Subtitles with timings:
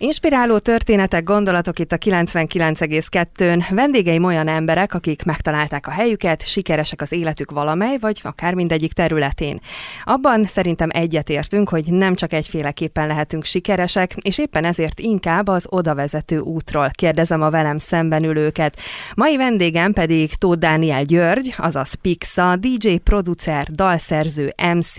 [0.00, 3.64] Inspiráló történetek, gondolatok itt a 99,2-n.
[3.70, 9.60] Vendégeim olyan emberek, akik megtalálták a helyüket, sikeresek az életük valamely, vagy akár mindegyik területén.
[10.04, 16.38] Abban szerintem egyetértünk, hogy nem csak egyféleképpen lehetünk sikeresek, és éppen ezért inkább az odavezető
[16.38, 18.76] útról kérdezem a velem szemben ülőket.
[19.14, 24.94] Mai vendégem pedig Tóth Dániel György, azaz Pixa, DJ, producer, dalszerző, MC.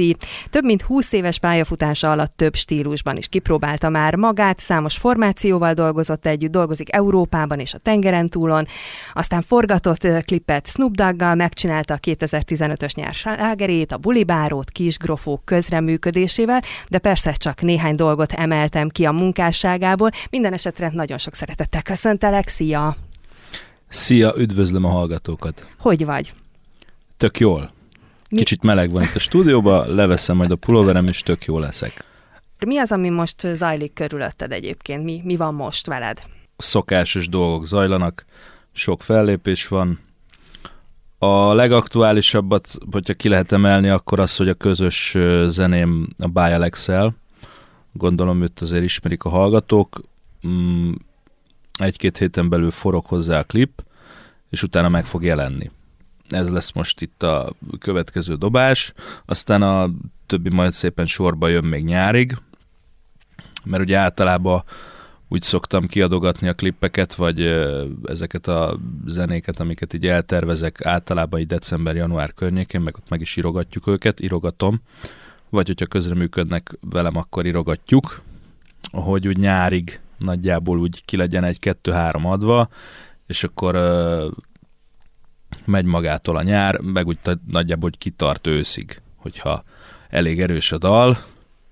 [0.49, 5.73] Több mint 20 éves pályafutása alatt több stílusban is kipróbálta már magát, számos számos formációval
[5.73, 8.65] dolgozott együtt, dolgozik Európában és a tengeren túlon,
[9.13, 16.97] aztán forgatott klipet Snoop Doggal, megcsinálta a 2015-ös nyár slágerét, a Bulibárót, Kisgrofók közreműködésével, de
[16.97, 20.09] persze csak néhány dolgot emeltem ki a munkásságából.
[20.29, 22.95] Minden esetre nagyon sok szeretettel köszöntelek, szia!
[23.89, 25.67] Szia, üdvözlöm a hallgatókat!
[25.79, 26.31] Hogy vagy?
[27.17, 27.71] Tök jól.
[28.29, 32.07] Kicsit meleg van itt a stúdióban, leveszem majd a pulóverem, és tök jó leszek.
[32.65, 35.03] Mi az, ami most zajlik körülötted egyébként?
[35.03, 36.21] Mi, mi van most veled?
[36.57, 38.25] Szokásos dolgok zajlanak,
[38.71, 39.99] sok fellépés van.
[41.17, 47.15] A legaktuálisabbat, hogyha ki lehet emelni, akkor az, hogy a közös zeném a By Alex-el.
[47.91, 50.01] Gondolom őt azért ismerik a hallgatók.
[50.47, 50.91] Mm,
[51.77, 53.83] egy-két héten belül forog hozzá a klip,
[54.49, 55.71] és utána meg fog jelenni.
[56.29, 58.93] Ez lesz most itt a következő dobás,
[59.25, 59.89] aztán a
[60.25, 62.37] többi majd szépen sorba jön még nyárig,
[63.65, 64.63] mert ugye általában
[65.27, 67.41] úgy szoktam kiadogatni a klippeket, vagy
[68.03, 73.87] ezeket a zenéket, amiket így eltervezek általában így december-január környékén, meg ott meg is írogatjuk
[73.87, 74.81] őket, írogatom,
[75.49, 78.21] vagy hogyha közreműködnek velem, akkor írogatjuk,
[78.91, 82.69] hogy úgy nyárig nagyjából úgy ki legyen egy kettő-három adva,
[83.27, 84.31] és akkor uh,
[85.65, 89.63] megy magától a nyár, meg úgy nagyjából hogy kitart őszig, hogyha
[90.09, 91.17] elég erős a dal,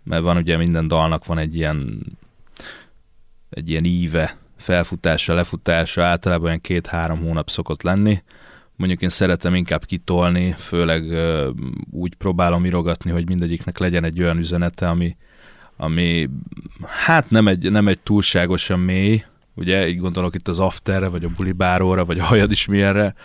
[0.07, 2.05] mert van ugye minden dalnak van egy ilyen
[3.49, 8.21] egy ilyen íve, felfutása, lefutása, általában olyan két-három hónap szokott lenni.
[8.75, 11.03] Mondjuk én szeretem inkább kitolni, főleg
[11.91, 15.15] úgy próbálom irogatni, hogy mindegyiknek legyen egy olyan üzenete, ami,
[15.77, 16.29] ami
[16.85, 19.23] hát nem egy, nem egy túlságosan mély,
[19.53, 23.15] ugye, így gondolok itt az afterre, vagy a bulibáróra, vagy a hajad is milyenre,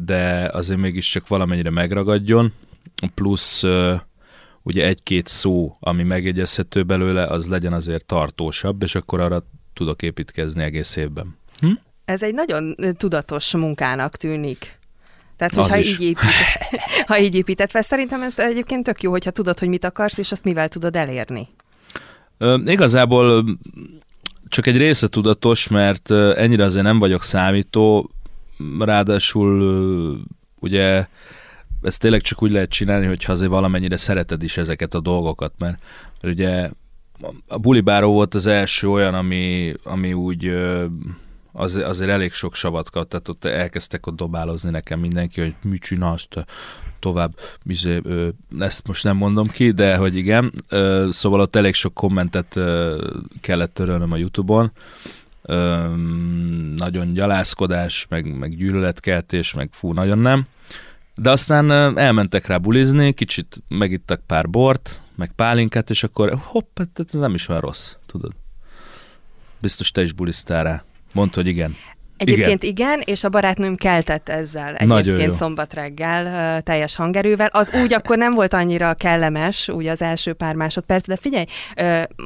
[0.00, 2.52] de azért mégiscsak valamennyire megragadjon,
[3.14, 3.64] plusz
[4.66, 10.62] ugye egy-két szó, ami megjegyezhető belőle, az legyen azért tartósabb, és akkor arra tudok építkezni
[10.62, 11.36] egész évben.
[11.60, 11.70] Hm?
[12.04, 14.78] Ez egy nagyon tudatos munkának tűnik.
[15.36, 16.18] Tehát, hogyha így, épít,
[17.06, 20.32] ha így épített fel, szerintem ez egyébként tök jó, hogyha tudod, hogy mit akarsz, és
[20.32, 21.48] azt mivel tudod elérni.
[22.38, 23.44] Ö, igazából
[24.48, 28.10] csak egy része tudatos, mert ennyire azért nem vagyok számító,
[28.78, 30.26] ráadásul
[30.60, 31.06] ugye
[31.86, 35.82] ezt tényleg csak úgy lehet csinálni, hogyha azért valamennyire szereted is ezeket a dolgokat, mert,
[36.20, 36.70] mert ugye
[37.48, 40.46] a bulibáró volt az első olyan, ami, ami úgy
[41.52, 45.82] az, azért elég sok savat kap, tehát ott elkezdtek ott dobálozni nekem mindenki, hogy mit
[45.82, 46.28] csinálsz
[46.98, 47.30] tovább,
[47.64, 51.94] bizé, ö, ezt most nem mondom ki, de hogy igen, ö, szóval ott elég sok
[51.94, 53.04] kommentet ö,
[53.40, 54.72] kellett törölnöm a Youtube-on,
[55.42, 55.86] ö,
[56.76, 60.46] nagyon gyalászkodás, meg, meg gyűlöletkeltés, meg fú, nagyon nem,
[61.16, 66.88] de aztán elmentek rá bulizni, kicsit megittak pár bort, meg pálinkát, és akkor hopp, hát
[67.06, 68.32] ez nem is olyan rossz, tudod.
[69.58, 70.84] Biztos te is bulisztál rá.
[71.14, 71.76] Mondd, hogy igen.
[72.16, 72.86] Egyébként igen.
[72.86, 77.48] igen, és a barátnőm keltett ezzel egyébként szombat reggel teljes hangerővel.
[77.52, 81.44] Az úgy akkor nem volt annyira kellemes, úgy az első pár másodperc, de figyelj,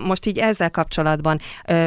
[0.04, 1.40] most így ezzel kapcsolatban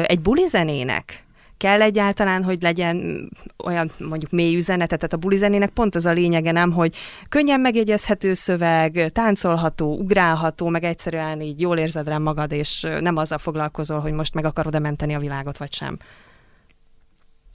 [0.06, 1.23] egy bulizenének
[1.56, 3.28] kell egyáltalán, hogy legyen
[3.64, 6.96] olyan mondjuk mély üzenete, tehát a bulizenének pont az a lényege, nem, hogy
[7.28, 13.38] könnyen megjegyezhető szöveg, táncolható, ugrálható, meg egyszerűen így jól érzed rá magad, és nem azzal
[13.38, 15.98] foglalkozol, hogy most meg akarod-e menteni a világot, vagy sem.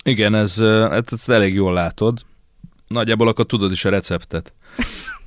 [0.04, 2.20] Igen, ez, hát ezt elég jól látod.
[2.88, 4.54] Nagyjából akkor tudod is a receptet.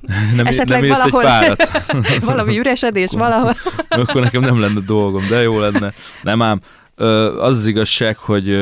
[0.35, 1.69] Nem, Esetleg nem valahol egy párat.
[2.31, 3.53] valami üresedés, valahol.
[3.89, 5.93] akkor nekem nem lenne dolgom, de jó lenne.
[6.21, 6.61] Nem ám,
[6.95, 8.57] az az igazság, hogy,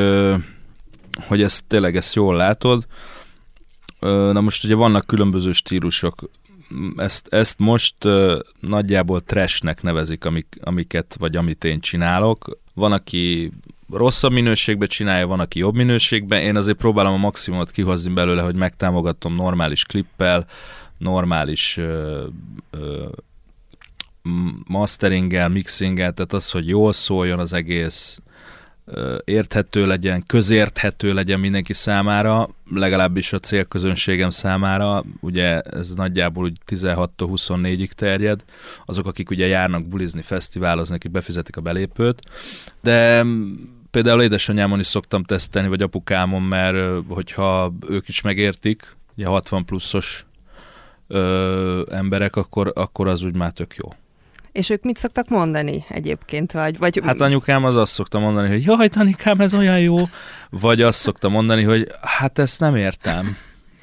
[1.26, 2.86] hogy ezt tényleg ezt jól látod.
[4.00, 6.30] Na most ugye vannak különböző stílusok.
[6.96, 7.96] Ezt, ezt most
[8.60, 12.58] nagyjából trashnek nevezik, amik, amiket, vagy amit én csinálok.
[12.74, 13.52] Van, aki
[13.90, 16.42] rosszabb minőségben csinálja, van, aki jobb minőségben.
[16.42, 20.46] Én azért próbálom a maximumot kihozni belőle, hogy megtámogatom normális klippel,
[20.98, 22.26] normális ö,
[22.70, 23.06] ö,
[24.66, 28.18] masteringgel, mixinggel, tehát az, hogy jól szóljon az egész,
[29.24, 37.90] érthető legyen, közérthető legyen mindenki számára, legalábbis a célközönségem számára, ugye ez nagyjából úgy 16-24-ig
[37.90, 38.44] terjed,
[38.84, 42.20] azok, akik ugye járnak bulizni, fesztiválozni, akik befizetik a belépőt,
[42.82, 43.24] de
[43.90, 50.26] például édesanyámon is szoktam tesztelni, vagy apukámon, mert hogyha ők is megértik, ugye 60 pluszos
[51.08, 53.88] ö, emberek, akkor, akkor az úgy már tök jó.
[54.52, 56.52] És ők mit szoktak mondani egyébként?
[56.52, 57.00] Vagy, vagy...
[57.04, 59.96] Hát anyukám az azt szokta mondani, hogy jaj, Danikám, ez olyan jó.
[60.50, 63.36] Vagy azt szokta mondani, hogy hát ezt nem értem.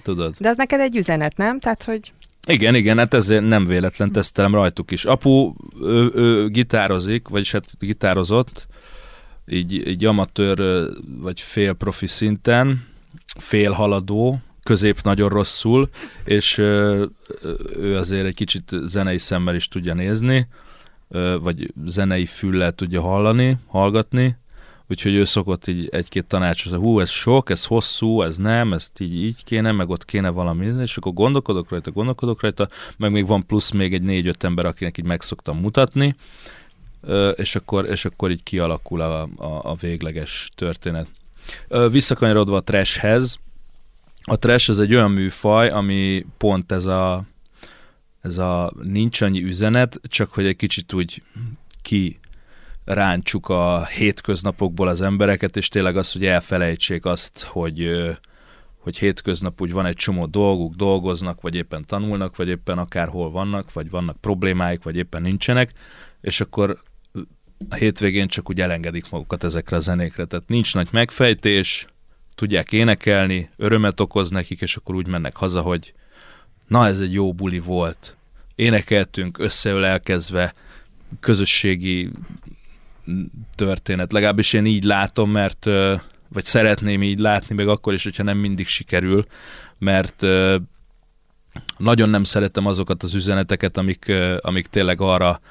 [0.03, 0.35] Tudod?
[0.39, 1.59] De az neked egy üzenet, nem?
[1.59, 2.13] Tehát, hogy...
[2.47, 5.05] Igen, igen, hát ezért nem véletlen tesztelem rajtuk is.
[5.05, 8.67] Apu, ő, ő gitározik, vagyis hát gitározott,
[9.47, 10.87] így, így amatőr
[11.19, 12.87] vagy fél profi szinten,
[13.37, 14.39] fél haladó,
[14.69, 15.89] közép nagyon rosszul,
[16.23, 20.47] és ő azért egy kicsit zenei szemmel is tudja nézni,
[21.41, 24.37] vagy zenei füllel tudja hallani, hallgatni,
[24.87, 29.23] úgyhogy ő szokott így egy-két tanácsot, hú, ez sok, ez hosszú, ez nem, ezt így,
[29.23, 32.67] így kéne, meg ott kéne valami, és akkor gondolkodok rajta, gondolkodok rajta,
[32.97, 36.15] meg még van plusz még egy négy-öt ember, akinek így meg szoktam mutatni,
[37.35, 41.07] és akkor, és akkor így kialakul a, a, a végleges történet.
[41.91, 43.39] Visszakanyarodva a trashhez,
[44.29, 47.23] a trash az egy olyan műfaj, ami pont ez a,
[48.21, 51.23] ez a nincs annyi üzenet, csak hogy egy kicsit úgy
[51.81, 52.19] ki
[52.85, 58.01] ráncsuk a hétköznapokból az embereket, és tényleg az, hogy elfelejtsék azt, hogy,
[58.77, 63.73] hogy hétköznap úgy van egy csomó dolguk, dolgoznak, vagy éppen tanulnak, vagy éppen akárhol vannak,
[63.73, 65.73] vagy vannak problémáik, vagy éppen nincsenek,
[66.21, 66.79] és akkor
[67.69, 70.25] a hétvégén csak úgy elengedik magukat ezekre a zenékre.
[70.25, 71.87] Tehát nincs nagy megfejtés,
[72.39, 75.93] tudják énekelni, örömet okoz nekik, és akkor úgy mennek haza, hogy
[76.67, 78.15] na ez egy jó buli volt.
[78.55, 80.53] Énekeltünk összeölelkezve,
[81.19, 82.11] közösségi
[83.55, 84.11] történet.
[84.11, 85.65] Legalábbis én így látom, mert
[86.27, 89.25] vagy szeretném így látni, meg akkor is, hogyha nem mindig sikerül,
[89.77, 90.25] mert
[91.77, 95.41] nagyon nem szeretem azokat az üzeneteket, amik, amik tényleg arra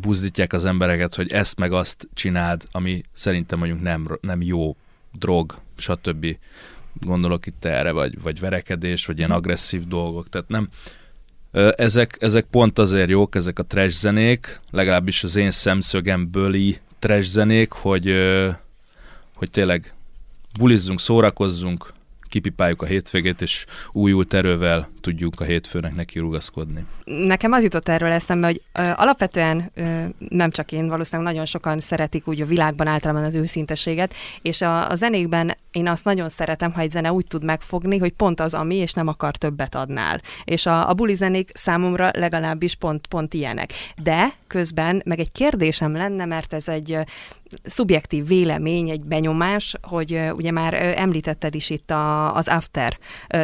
[0.00, 4.76] buzdítják az embereket, hogy ezt meg azt csináld, ami szerintem mondjuk nem, nem jó
[5.12, 6.36] drog, stb.
[6.92, 10.28] Gondolok itt erre, vagy, vagy verekedés, vagy ilyen agresszív dolgok.
[10.28, 10.68] Tehát nem,
[11.76, 17.72] ezek, ezek pont azért jók, ezek a trash zenék, legalábbis az én szemszögemből trash zenék,
[17.72, 18.14] hogy,
[19.34, 19.94] hogy tényleg
[20.58, 21.92] bulizzunk, szórakozzunk,
[22.28, 26.84] kipipáljuk a hétvégét, és újult erővel tudjuk a hétfőnek neki rugaszkodni.
[27.04, 31.80] Nekem az jutott erről eszembe, hogy ö, alapvetően ö, nem csak én, valószínűleg nagyon sokan
[31.80, 36.72] szeretik úgy a világban általában az őszinteséget, és a, a zenékben én azt nagyon szeretem,
[36.72, 40.20] ha egy zene úgy tud megfogni, hogy pont az, ami, és nem akar többet adnál.
[40.44, 43.72] És a, a buli zenék számomra legalábbis pont, pont ilyenek.
[44.02, 46.98] De közben meg egy kérdésem lenne, mert ez egy
[47.62, 52.98] szubjektív vélemény, egy benyomás, hogy ugye már említetted is itt a, az After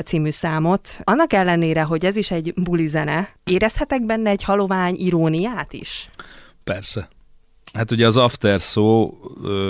[0.05, 0.99] című számot.
[1.05, 6.11] Annak ellenére, hogy ez is egy buli zene, érezhetek benne egy halovány iróniát is?
[6.65, 7.09] Persze.
[7.73, 9.15] Hát ugye az after szó,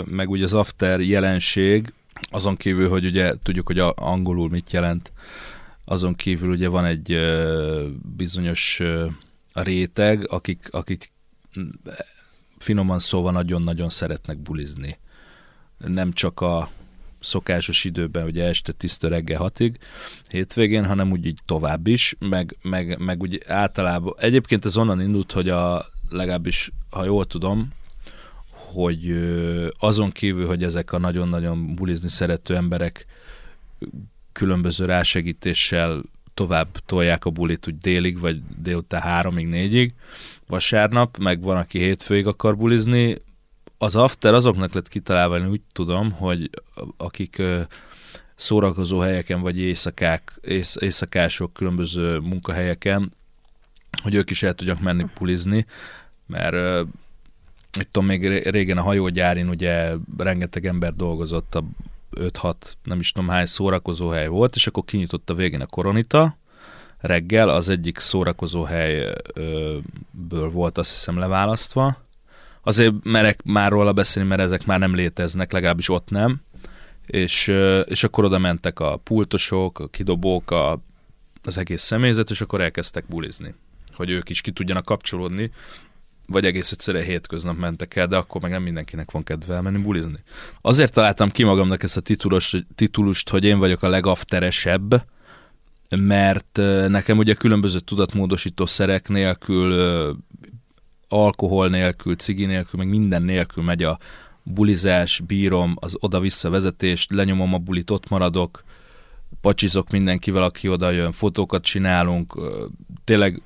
[0.05, 1.93] meg ugye az after jelenség,
[2.31, 5.13] azon kívül, hogy ugye tudjuk, hogy angolul mit jelent,
[5.85, 7.17] azon kívül ugye van egy
[8.17, 8.83] bizonyos
[9.53, 11.13] réteg, akik, akik
[12.59, 14.99] finoman szóval nagyon-nagyon szeretnek bulizni.
[15.79, 16.71] Nem csak a
[17.27, 19.79] szokásos időben, ugye este tiszta reggel hatig,
[20.29, 25.33] hétvégén, hanem úgy így tovább is, meg, meg, meg úgy általában, egyébként ez onnan indult,
[25.33, 27.73] hogy a, legalábbis, ha jól tudom,
[28.51, 29.17] hogy
[29.79, 33.07] azon kívül, hogy ezek a nagyon-nagyon bulizni szerető emberek
[34.33, 36.03] különböző rásegítéssel
[36.35, 39.95] tovább tolják a bulit úgy délig, vagy délután háromig, négyig,
[40.49, 43.17] vasárnap, meg van, aki hétfőig akar bulizni.
[43.79, 46.51] Az after azoknak lett kitalálva, én úgy tudom, hogy
[46.97, 47.43] akik
[48.35, 53.13] szórakozó helyeken, vagy éjszakák, ész, éjszakások, különböző munkahelyeken,
[54.03, 55.67] hogy ők is el tudjak menni bulizni,
[56.27, 56.87] mert
[57.79, 61.65] itt tudom, még régen a hajógyárin ugye rengeteg ember dolgozott, a
[62.17, 66.37] 5-6, nem is tudom hány szórakozó hely volt, és akkor kinyitott a végén a koronita,
[66.99, 72.06] reggel, az egyik szórakozó helyből volt azt hiszem leválasztva.
[72.67, 76.41] Azért merek már róla beszélni, mert ezek már nem léteznek, legalábbis ott nem.
[77.07, 77.53] És,
[77.85, 80.83] és akkor oda mentek a pultosok, a kidobók, a,
[81.43, 83.55] az egész személyzet, és akkor elkezdtek bulizni.
[83.93, 85.51] Hogy ők is ki tudjanak kapcsolódni,
[86.27, 90.19] vagy egész egyszerűen hétköznap mentek el, de akkor meg nem mindenkinek van kedve elmenni bulizni.
[90.61, 95.05] Azért találtam ki magamnak ezt a titulust, titulust hogy én vagyok a legafteresebb,
[96.03, 96.57] mert
[96.89, 99.75] nekem ugye különböző tudatmódosító szerek nélkül,
[101.09, 103.99] alkohol nélkül, cigi nélkül, meg minden nélkül megy a,
[104.49, 108.65] bulizás, bírom, az oda-vissza vezetést, lenyomom a bulit, ott maradok,
[109.41, 112.35] pacsizok mindenkivel, aki oda jön, fotókat csinálunk,
[113.05, 113.43] tényleg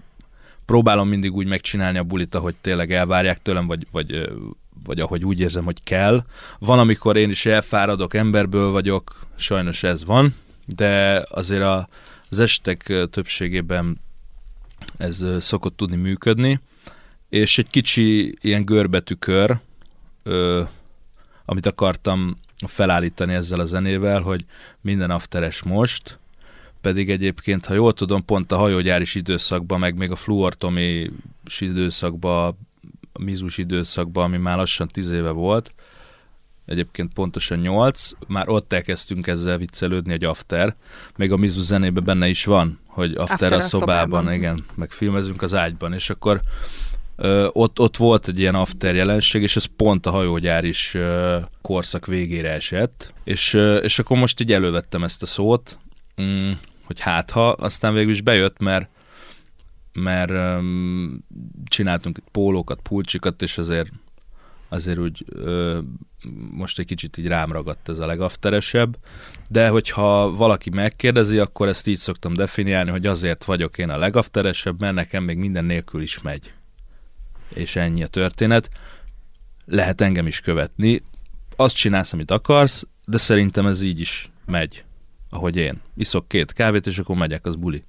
[0.65, 4.31] próbálom mindig úgy megcsinálni a bulit, ahogy tényleg elvárják tőlem, vagy, vagy,
[4.85, 6.25] vagy ahogy úgy érzem, hogy kell.
[6.59, 10.35] Van, amikor én is elfáradok, emberből vagyok, sajnos ez van,
[10.67, 11.89] de azért a,
[12.31, 14.01] az estek többségében
[14.97, 16.61] ez szokott tudni működni,
[17.31, 19.59] és egy kicsi ilyen görbetű kör,
[20.23, 20.63] ö,
[21.45, 24.45] amit akartam felállítani ezzel a zenével, hogy
[24.81, 26.19] minden afteres most,
[26.81, 31.11] pedig egyébként, ha jól tudom, pont a hajógyáris időszakban, meg még a fluortomi
[31.59, 32.57] időszakban,
[33.13, 35.71] a mizus időszakban, ami már lassan tíz éve volt,
[36.67, 40.77] egyébként pontosan nyolc, már ott elkezdtünk ezzel viccelődni, egy after,
[41.17, 44.91] még a Mizu zenében benne is van, hogy after, after a, szobában, szobában, igen, meg
[44.91, 46.41] filmezünk az ágyban, és akkor
[47.53, 50.97] ott, ott volt egy ilyen after jelenség, és ez pont a hajógyár is
[51.63, 55.79] korszak végére esett, és, és akkor most így elővettem ezt a szót,
[56.23, 56.51] mm,
[56.85, 58.89] hogy hát ha, aztán végül is bejött, mert
[59.93, 61.25] mert um,
[61.65, 63.89] csináltunk pólókat, pulcsikat, és azért
[64.69, 65.79] azért úgy ö,
[66.51, 68.97] most egy kicsit így rám ragadt ez a legafteresebb,
[69.49, 74.81] de hogyha valaki megkérdezi, akkor ezt így szoktam definiálni, hogy azért vagyok én a legafteresebb,
[74.81, 76.53] mert nekem még minden nélkül is megy.
[77.55, 78.69] És ennyi a történet.
[79.65, 81.03] Lehet engem is követni,
[81.57, 84.85] azt csinálsz, amit akarsz, de szerintem ez így is megy,
[85.31, 85.81] ahogy én.
[85.97, 87.85] Iszok két kávét, és akkor megyek, az buli.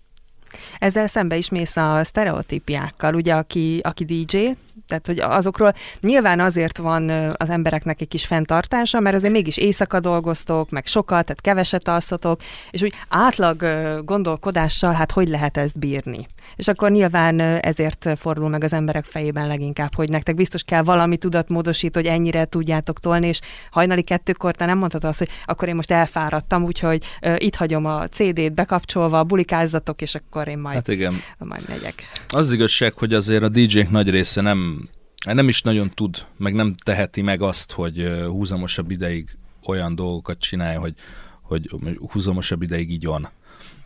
[0.80, 4.50] Ezzel szembe is mész a sztereotípiákkal, ugye, aki, aki DJ,
[4.92, 10.00] tehát, hogy azokról nyilván azért van az embereknek egy kis fenntartása, mert azért mégis éjszaka
[10.00, 13.66] dolgoztok, meg sokat, tehát keveset alszotok, és úgy átlag
[14.06, 16.28] gondolkodással, hát hogy lehet ezt bírni?
[16.56, 21.18] És akkor nyilván ezért fordul meg az emberek fejében leginkább, hogy nektek biztos kell valami
[21.18, 23.40] tudatmódosít, hogy ennyire tudjátok tolni, és
[23.72, 27.04] hajnali kettőkor te nem mondhatod azt, hogy akkor én most elfáradtam, úgyhogy
[27.38, 31.14] itt hagyom a CD-t bekapcsolva, bulikázzatok, és akkor én majd, hát igen.
[31.38, 32.04] majd megyek.
[32.28, 34.81] Az igazság, hogy azért a DJ-k nagy része nem,
[35.26, 40.80] nem is nagyon tud, meg nem teheti meg azt, hogy húzamosabb ideig olyan dolgokat csinálja,
[40.80, 40.94] hogy,
[41.42, 41.70] hogy
[42.12, 43.30] húzamosabb ideig így van.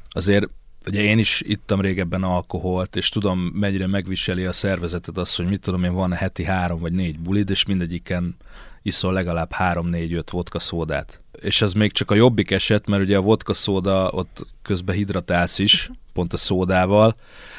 [0.10, 0.50] Azért
[0.88, 5.62] ugye én is ittam régebben alkoholt, és tudom, mennyire megviseli a szervezetet az, hogy mit
[5.62, 8.36] tudom én, van heti három vagy négy bulid, és mindegyiken
[8.82, 11.22] iszol legalább három-négy-öt vodka szódát.
[11.42, 15.60] És ez még csak a jobbik eset, mert ugye a vodka szóda ott közben hidratálsz
[15.60, 17.16] is, pont a szódával,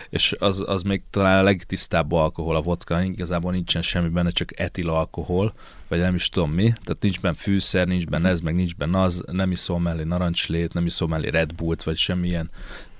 [0.09, 4.61] és az, az még talán a legtisztább alkohol a vodka, igazából nincsen semmi benne, csak
[4.61, 5.53] etil alkohol,
[5.89, 9.01] vagy nem is tudom mi, tehát nincs benne fűszer, nincs benne ez, meg nincs benne
[9.01, 12.51] az, nem iszol mellé narancslét, nem iszol mellé Red Bullt, vagy semmilyen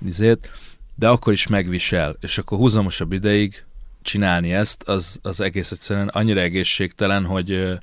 [0.05, 0.51] izét,
[0.95, 3.65] de akkor is megvisel, és akkor húzamosabb ideig
[4.01, 7.77] csinálni ezt, az, az egész egyszerűen annyira egészségtelen, hogy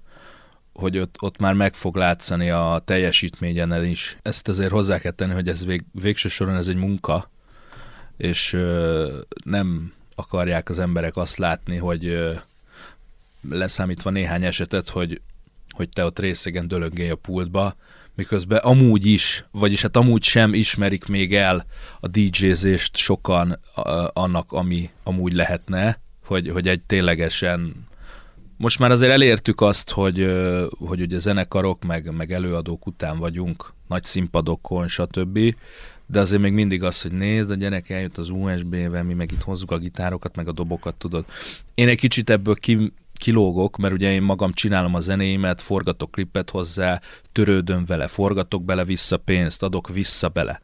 [0.75, 4.19] hogy ott, ott már meg fog látszani a teljesítményen is.
[4.23, 7.31] Ezt azért hozzá kell tenni, hogy ez vég, végső soron ez egy munka,
[8.17, 8.57] és
[9.45, 12.33] nem akarják az emberek azt látni, hogy
[13.51, 15.21] leszámítva néhány esetet, hogy,
[15.71, 17.77] hogy te ott részegen dölöngélj a pultba,
[18.15, 21.67] miközben amúgy is, vagyis hát amúgy sem ismerik még el
[22.01, 23.61] a DJ-zést sokan
[24.13, 27.87] annak, ami amúgy lehetne, hogy, hogy egy ténylegesen
[28.57, 30.31] most már azért elértük azt, hogy,
[30.79, 35.55] hogy ugye zenekarok, meg, meg előadók után vagyunk, nagy színpadokon, stb.,
[36.07, 39.43] de azért még mindig az, hogy nézd, a gyerek eljött az USB-vel, mi meg itt
[39.43, 41.25] hozzuk a gitárokat, meg a dobokat, tudod.
[41.75, 46.51] Én egy kicsit ebből ki, kilógok, mert ugye én magam csinálom a zenéimet, forgatok klipet
[46.51, 47.01] hozzá,
[47.33, 50.63] törődöm vele, forgatok bele vissza pénzt, adok vissza bele.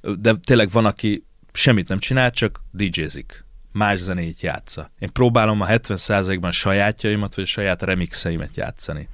[0.00, 4.90] De tényleg van, aki semmit nem csinál, csak DJ-zik más zenét játsza.
[4.98, 9.08] Én próbálom a 70%-ban sajátjaimat, vagy a saját remixeimet játszani.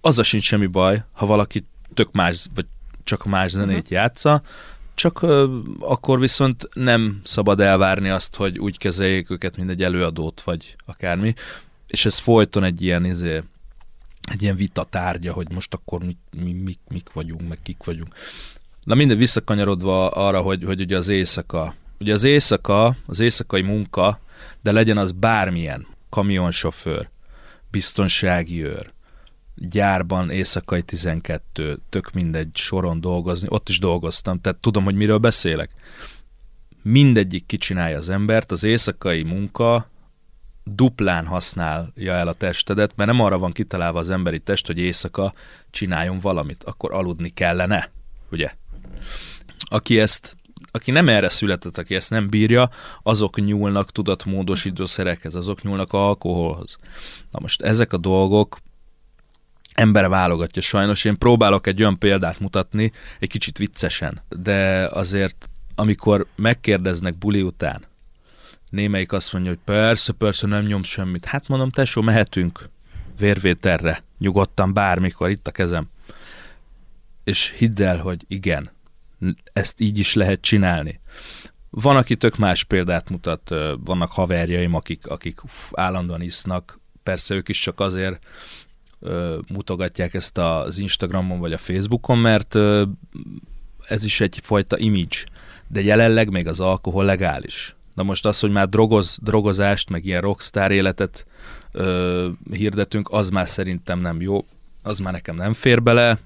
[0.00, 2.66] a sincs semmi baj, ha valaki tök más, vagy
[3.04, 3.90] csak más zenét uh-huh.
[3.90, 4.42] játsza,
[5.00, 5.26] csak
[5.80, 11.34] akkor viszont nem szabad elvárni azt, hogy úgy kezeljék őket, mint egy előadót, vagy akármi.
[11.86, 13.42] És ez folyton egy ilyen, izé,
[14.30, 18.14] egy ilyen vita tárgya, hogy most akkor mi, mi, mik, mik vagyunk, meg kik vagyunk.
[18.84, 24.20] Na minden visszakanyarodva arra, hogy, hogy ugye az éjszaka Ugye az éjszaka, az éjszakai munka,
[24.62, 27.08] de legyen az bármilyen, kamionsofőr,
[27.70, 28.92] biztonsági őr,
[29.60, 35.70] gyárban éjszakai 12, tök mindegy soron dolgozni, ott is dolgoztam, tehát tudom, hogy miről beszélek.
[36.82, 39.90] Mindegyik kicsinálja az embert, az éjszakai munka
[40.64, 45.32] duplán használja el a testedet, mert nem arra van kitalálva az emberi test, hogy éjszaka
[45.70, 47.90] csináljon valamit, akkor aludni kellene,
[48.30, 48.54] ugye?
[49.58, 50.38] Aki ezt
[50.72, 52.70] aki nem erre született, aki ezt nem bírja,
[53.02, 56.78] azok nyúlnak tudatmódosító szerekhez, azok nyúlnak alkoholhoz.
[57.30, 58.58] Na most ezek a dolgok
[59.74, 61.04] ember válogatja sajnos.
[61.04, 67.84] Én próbálok egy olyan példát mutatni, egy kicsit viccesen, de azért amikor megkérdeznek buli után,
[68.70, 71.24] némelyik azt mondja, hogy persze, persze, nem nyom semmit.
[71.24, 72.68] Hát mondom, tesó, mehetünk
[73.18, 75.88] vérvételre, nyugodtan, bármikor, itt a kezem.
[77.24, 78.70] És hidd el, hogy igen,
[79.52, 81.00] ezt így is lehet csinálni.
[81.70, 83.48] Van, aki tök más példát mutat,
[83.84, 88.26] vannak haverjaim, akik, akik uff, állandóan isznak, persze ők is csak azért
[89.52, 92.54] mutogatják ezt az Instagramon vagy a Facebookon, mert
[93.86, 95.16] ez is egyfajta image,
[95.68, 97.74] de jelenleg még az alkohol legális.
[97.94, 101.26] Na most az, hogy már drogoz, drogozást, meg ilyen rockstar életet
[101.72, 104.44] ö, hirdetünk, az már szerintem nem jó,
[104.82, 106.18] az már nekem nem fér bele,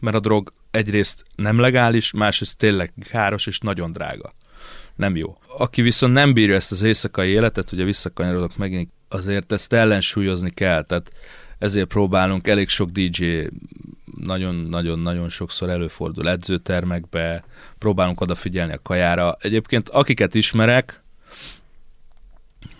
[0.00, 4.32] mert a drog egyrészt nem legális, másrészt tényleg káros és nagyon drága.
[4.96, 5.38] Nem jó.
[5.58, 10.82] Aki viszont nem bírja ezt az éjszakai életet, ugye visszakanyarodok megint, azért ezt ellensúlyozni kell,
[10.82, 11.12] tehát
[11.58, 13.46] ezért próbálunk, elég sok DJ
[14.20, 17.44] nagyon-nagyon-nagyon sokszor előfordul edzőtermekbe,
[17.78, 19.36] próbálunk odafigyelni a kajára.
[19.40, 21.02] Egyébként akiket ismerek,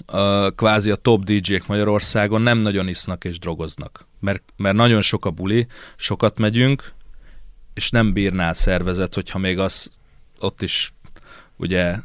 [0.06, 5.25] a, kvázi a top DJ-k Magyarországon nem nagyon isznak és drogoznak, mert, mert nagyon sok
[5.25, 5.66] a buli,
[5.97, 6.92] sokat megyünk,
[7.75, 9.90] és nem bírná szervezet, hogyha még az
[10.38, 10.92] ott is
[11.56, 11.97] ugye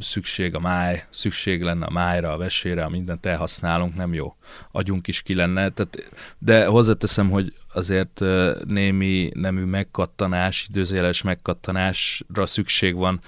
[0.00, 4.36] szükség a máj, szükség lenne a májra, a vesére, a mindent elhasználunk, nem jó.
[4.72, 5.68] Agyunk is ki lenne.
[5.68, 8.22] Tehát, de hozzáteszem, hogy azért
[8.66, 13.20] némi nemű megkattanás, időzéles megkattanásra szükség van,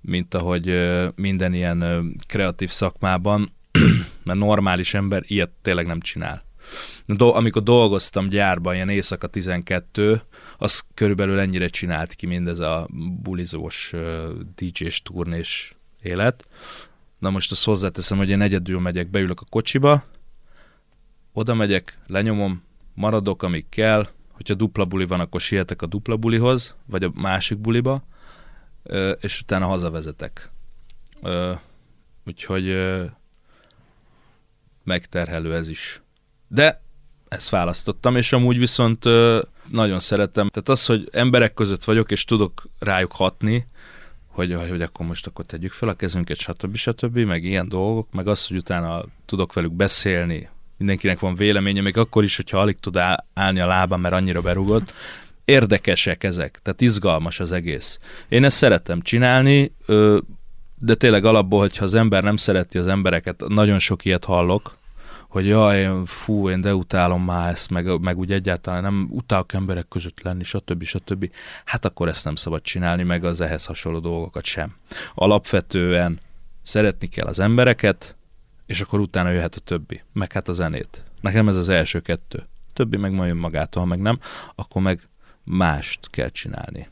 [0.00, 3.48] mint ahogy ö, minden ilyen kreatív szakmában,
[4.24, 6.44] mert normális ember ilyet tényleg nem csinál.
[7.18, 10.22] Amikor dolgoztam gyárban, ilyen éjszaka 12,
[10.58, 12.88] az körülbelül ennyire csinált ki mindez a
[13.22, 13.92] bulizós
[14.54, 16.46] DJ-s turnés élet.
[17.18, 20.04] Na most azt hozzáteszem, hogy én egyedül megyek, beülök a kocsiba,
[21.32, 22.62] oda megyek, lenyomom,
[22.94, 27.58] maradok, amíg kell, hogyha dupla buli van, akkor sietek a dupla bulihoz, vagy a másik
[27.58, 28.04] buliba,
[29.20, 30.50] és utána hazavezetek.
[32.26, 32.76] Úgyhogy
[34.84, 36.02] megterhelő ez is.
[36.48, 36.82] De
[37.28, 39.04] ezt választottam, és amúgy viszont
[39.72, 40.48] nagyon szeretem.
[40.48, 43.66] Tehát az, hogy emberek között vagyok, és tudok rájuk hatni,
[44.26, 46.76] hogy, hogy akkor most akkor tegyük fel a kezünket, stb.
[46.76, 51.96] stb., meg ilyen dolgok, meg az, hogy utána tudok velük beszélni, mindenkinek van véleménye, még
[51.96, 52.96] akkor is, hogyha alig tud
[53.34, 54.92] állni a lábam, mert annyira berugott.
[55.44, 57.98] Érdekesek ezek, tehát izgalmas az egész.
[58.28, 59.74] Én ezt szeretem csinálni,
[60.78, 64.76] de tényleg alapból, hogyha az ember nem szereti az embereket, nagyon sok ilyet hallok,
[65.32, 69.88] hogy jaj, fú, én de utálom már ezt, meg, meg úgy egyáltalán nem utálok emberek
[69.88, 70.82] között lenni, stb.
[70.82, 71.30] stb.
[71.64, 74.74] Hát akkor ezt nem szabad csinálni, meg az ehhez hasonló dolgokat sem.
[75.14, 76.20] Alapvetően
[76.62, 78.16] szeretni kell az embereket,
[78.66, 81.02] és akkor utána jöhet a többi, meg hát a zenét.
[81.20, 82.46] Nekem ez az első kettő.
[82.72, 84.18] Többi meg majd jön magától, ha meg nem,
[84.54, 85.08] akkor meg
[85.44, 86.88] mást kell csinálni.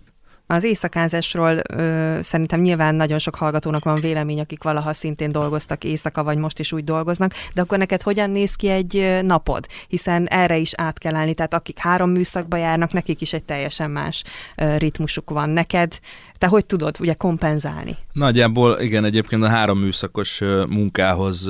[0.51, 6.25] Az éjszakázásról ö, szerintem nyilván nagyon sok hallgatónak van vélemény, akik valaha szintén dolgoztak éjszaka,
[6.25, 9.67] vagy most is úgy dolgoznak, de akkor neked hogyan néz ki egy napod?
[9.89, 13.91] Hiszen erre is át kell állni, tehát akik három műszakba járnak, nekik is egy teljesen
[13.91, 14.23] más
[14.57, 15.49] ö, ritmusuk van.
[15.51, 15.99] Neked
[16.39, 17.97] te hogy tudod ugye kompenzálni?
[18.13, 21.49] Nagyjából igen, egyébként a három műszakos munkához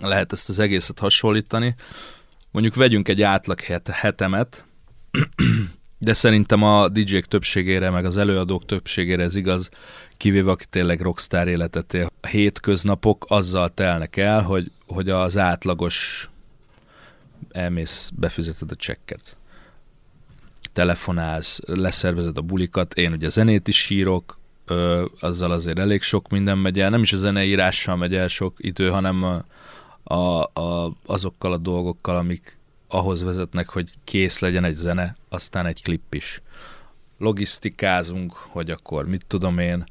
[0.00, 1.74] lehet ezt az egészet hasonlítani.
[2.50, 3.60] Mondjuk vegyünk egy átlag
[3.90, 4.64] hetemet,
[5.98, 9.68] de szerintem a DJ-k többségére, meg az előadók többségére ez igaz,
[10.16, 12.10] kivéve aki tényleg rockstar életet él.
[12.20, 16.30] A hétköznapok azzal telnek el, hogy, hogy az átlagos
[17.50, 19.36] elmész, befizeted a csekket.
[20.72, 26.58] Telefonálsz, leszervezed a bulikat, én ugye zenét is sírok, ö, azzal azért elég sok minden
[26.58, 29.44] megy el, nem is a zeneírással megy el sok idő, hanem a,
[30.14, 35.82] a, a, azokkal a dolgokkal, amik ahhoz vezetnek, hogy kész legyen egy zene, aztán egy
[35.82, 36.42] klip is.
[37.18, 39.84] Logisztikázunk, hogy akkor mit tudom én,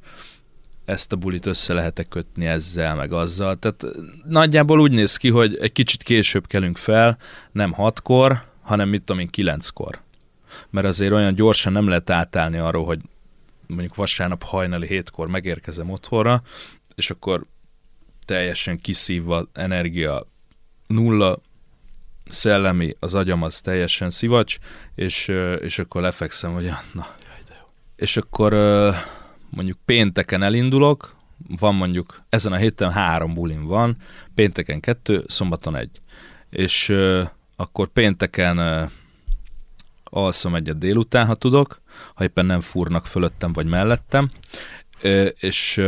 [0.85, 3.59] ezt a bulit össze lehet kötni ezzel, meg azzal.
[3.59, 3.85] Tehát
[4.27, 7.17] nagyjából úgy néz ki, hogy egy kicsit később kelünk fel,
[7.51, 10.01] nem hatkor, hanem mit tudom én, kilenckor.
[10.69, 12.99] Mert azért olyan gyorsan nem lehet átállni arról, hogy
[13.67, 16.41] mondjuk vasárnap hajnali hétkor megérkezem otthonra,
[16.95, 17.45] és akkor
[18.25, 20.27] teljesen kiszívva energia
[20.87, 21.41] nulla,
[22.29, 24.57] szellemi, az agyam az teljesen szivacs,
[24.95, 25.27] és,
[25.59, 27.67] és akkor lefekszem, hogy na, jaj, de jó.
[27.95, 28.53] És akkor
[29.49, 31.15] mondjuk pénteken elindulok,
[31.47, 33.97] van mondjuk ezen a héten három bulim van,
[34.35, 36.01] pénteken kettő, szombaton egy.
[36.49, 36.93] És
[37.55, 38.89] akkor pénteken
[40.03, 41.81] alszom egyet délután, ha tudok,
[42.13, 44.29] ha éppen nem fúrnak fölöttem vagy mellettem,
[45.39, 45.81] és,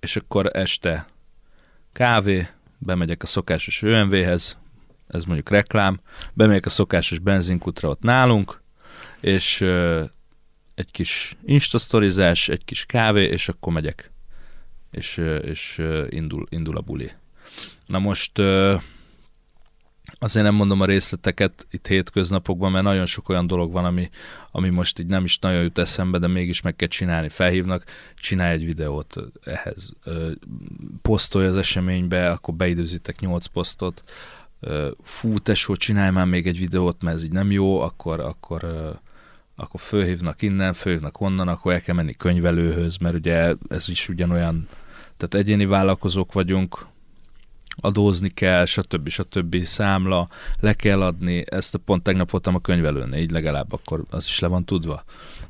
[0.00, 1.06] és akkor este
[1.92, 4.56] kávé, bemegyek a szokásos ÖMV-hez,
[5.08, 6.00] ez mondjuk reklám,
[6.32, 8.62] bemegyek a szokásos benzinkutra ott nálunk,
[9.20, 10.04] és ö,
[10.74, 14.12] egy kis instasztorizás, egy kis kávé, és akkor megyek.
[14.90, 17.10] És, ö, és ö, indul, indul a buli.
[17.86, 18.76] Na most ö,
[20.18, 24.10] azért nem mondom a részleteket itt hétköznapokban, mert nagyon sok olyan dolog van, ami,
[24.50, 27.28] ami most így nem is nagyon jut eszembe, de mégis meg kell csinálni.
[27.28, 29.92] Felhívnak, csinálj egy videót ehhez.
[31.02, 34.02] Posztolj az eseménybe, akkor beidőzitek 8 posztot.
[35.02, 38.64] Fú, tesó, csinálj már még egy videót, mert ez így nem jó, akkor, akkor,
[39.56, 44.68] akkor fölhívnak innen, fölhívnak onnan, akkor el kell menni könyvelőhöz, mert ugye ez is ugyanolyan,
[45.16, 46.86] tehát egyéni vállalkozók vagyunk,
[47.80, 49.08] adózni kell, stb.
[49.08, 49.64] stb.
[49.64, 50.28] számla,
[50.60, 54.38] le kell adni, ezt a pont tegnap voltam a könyvelőn, így legalább akkor az is
[54.38, 55.04] le van tudva.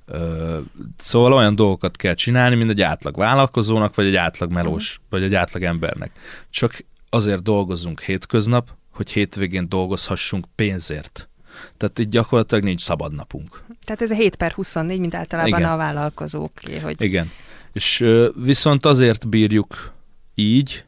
[0.07, 0.59] Ö,
[0.97, 5.35] szóval olyan dolgokat kell csinálni, mint egy átlag vállalkozónak, vagy egy átlag melós, vagy egy
[5.35, 6.11] átlag embernek.
[6.51, 11.29] Csak azért dolgozunk hétköznap, hogy hétvégén dolgozhassunk pénzért.
[11.77, 13.63] Tehát így gyakorlatilag nincs szabad napunk.
[13.85, 15.71] Tehát ez a 7 per 24, mint általában Igen.
[15.71, 16.79] a vállalkozóké.
[16.79, 17.03] Hogy...
[17.03, 17.31] Igen.
[17.73, 19.93] És viszont azért bírjuk
[20.35, 20.85] így,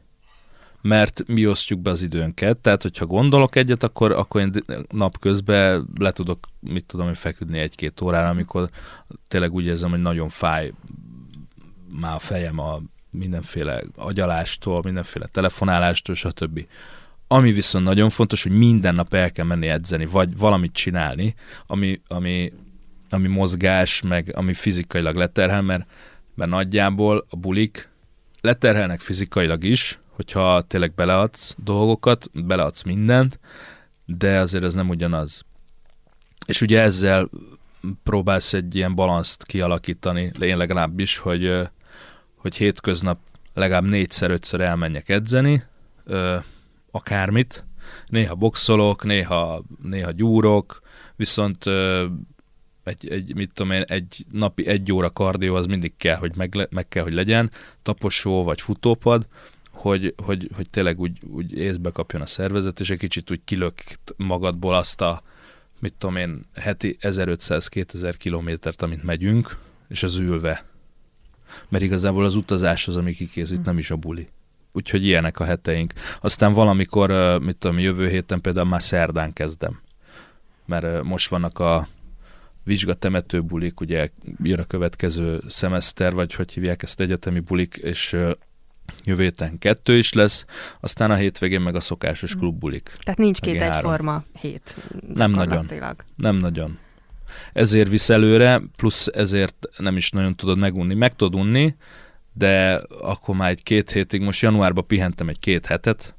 [0.81, 4.51] mert mi osztjuk be az időnket, tehát hogyha gondolok egyet, akkor, akkor én
[4.89, 8.69] napközben le tudok, mit tudom én, feküdni egy-két órára, amikor
[9.27, 10.71] tényleg úgy érzem, hogy nagyon fáj
[11.99, 16.65] már a fejem a mindenféle agyalástól, mindenféle telefonálástól, stb.
[17.33, 21.35] Ami viszont nagyon fontos, hogy minden nap el kell menni edzeni, vagy valamit csinálni,
[21.67, 22.53] ami, ami,
[23.09, 25.85] ami mozgás, meg ami fizikailag leterhel, mert,
[26.35, 27.89] mert nagyjából a bulik
[28.41, 33.39] leterhelnek fizikailag is, hogyha tényleg beleadsz dolgokat, beleadsz mindent,
[34.05, 35.45] de azért ez nem ugyanaz.
[36.45, 37.29] És ugye ezzel
[38.03, 41.69] próbálsz egy ilyen balanszt kialakítani, én legalábbis, hogy,
[42.35, 43.19] hogy hétköznap
[43.53, 45.63] legalább négyszer-ötször elmenjek edzeni,
[46.91, 47.65] akármit,
[48.05, 50.81] néha boxolok, néha, néha gyúrok,
[51.15, 51.65] viszont
[52.83, 56.67] egy, egy, mit tudom én, egy napi egy óra kardió az mindig kell, hogy meg,
[56.69, 57.51] meg kell, hogy legyen,
[57.83, 59.27] taposó vagy futópad,
[59.71, 64.13] hogy, hogy, hogy tényleg úgy, úgy észbe kapjon a szervezet, és egy kicsit úgy kilökt
[64.17, 65.21] magadból azt a,
[65.79, 70.65] mit tudom én, heti 1500-2000 kilométert, amit megyünk, és az ülve.
[71.69, 74.27] Mert igazából az utazás az, ami kikészít, nem is a buli.
[74.71, 75.93] Úgyhogy ilyenek a heteink.
[76.21, 79.79] Aztán valamikor, mit tudom, jövő héten például már szerdán kezdem.
[80.65, 81.87] Mert most vannak a
[82.63, 84.09] vizsgatemető bulik, ugye
[84.43, 88.17] jön a következő szemeszter, vagy hogy hívják ezt egyetemi bulik, és
[89.03, 90.45] Jövő héten kettő is lesz,
[90.79, 92.91] aztán a hétvégén meg a szokásos klubbulik.
[93.03, 94.75] Tehát nincs két egyforma hét.
[95.13, 95.69] Nem nagyon.
[96.15, 96.77] Nem nagyon.
[97.53, 100.93] Ezért visz előre, plusz ezért nem is nagyon tudod megunni.
[100.93, 101.75] Meg tudod unni,
[102.33, 106.15] de akkor már egy két hétig, most januárban pihentem egy két hetet,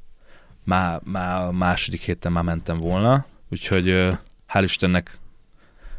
[0.65, 4.09] már, már a második héten már mentem volna, úgyhogy
[4.53, 5.19] hál' Istennek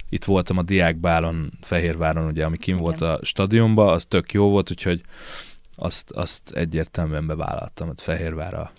[0.09, 4.71] itt voltam a diákbálon Fehérváron, ugye, ami kim volt a stadionban, az tök jó volt,
[4.71, 5.01] úgyhogy
[5.75, 8.71] azt, azt egyértelműen bevállaltam, hogy Fehérvár a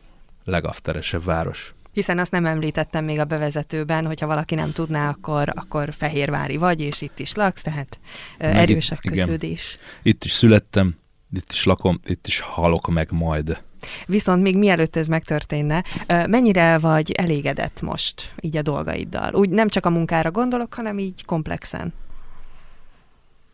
[0.44, 1.74] legafteresebb város.
[1.92, 6.80] Hiszen azt nem említettem még a bevezetőben, hogyha valaki nem tudná, akkor, akkor Fehérvári vagy,
[6.80, 7.98] és itt is laksz, tehát
[8.38, 9.78] meg erős a kötődés.
[9.80, 10.02] Igen.
[10.02, 10.96] Itt is születtem,
[11.36, 13.62] itt is lakom, itt is halok meg majd.
[14.06, 19.34] Viszont még mielőtt ez megtörténne, mennyire vagy elégedett most így a dolgaiddal?
[19.34, 21.92] Úgy nem csak a munkára gondolok, hanem így komplexen.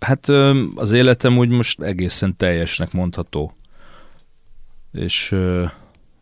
[0.00, 0.28] Hát
[0.74, 3.54] az életem úgy most egészen teljesnek mondható.
[4.92, 5.36] És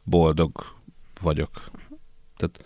[0.03, 0.51] boldog
[1.21, 1.71] vagyok.
[2.37, 2.64] Tehát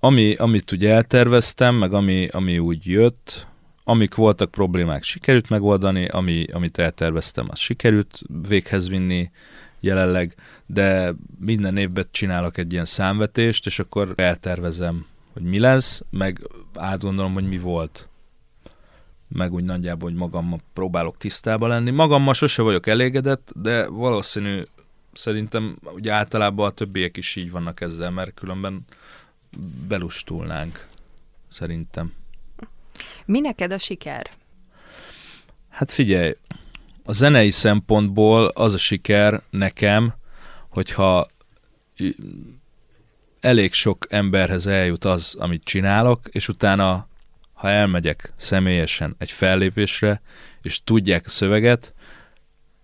[0.00, 3.46] ami, amit ugye elterveztem, meg ami, ami úgy jött,
[3.88, 9.30] amik voltak problémák, sikerült megoldani, ami, amit elterveztem, az sikerült véghez vinni
[9.80, 10.34] jelenleg,
[10.66, 17.32] de minden évben csinálok egy ilyen számvetést, és akkor eltervezem, hogy mi lesz, meg átgondolom,
[17.32, 18.08] hogy mi volt
[19.28, 21.90] meg úgy nagyjából, hogy magammal próbálok tisztába lenni.
[21.90, 24.62] Magammal sose vagyok elégedett, de valószínű
[25.12, 28.84] szerintem ugye általában a többiek is így vannak ezzel, mert különben
[29.88, 30.86] belustulnánk,
[31.50, 32.12] szerintem.
[33.24, 34.30] Mi neked a siker?
[35.68, 36.34] Hát figyelj,
[37.04, 40.14] a zenei szempontból az a siker nekem,
[40.68, 41.28] hogyha
[43.40, 47.08] elég sok emberhez eljut az, amit csinálok, és utána
[47.52, 50.20] ha elmegyek személyesen egy fellépésre,
[50.62, 51.94] és tudják a szöveget,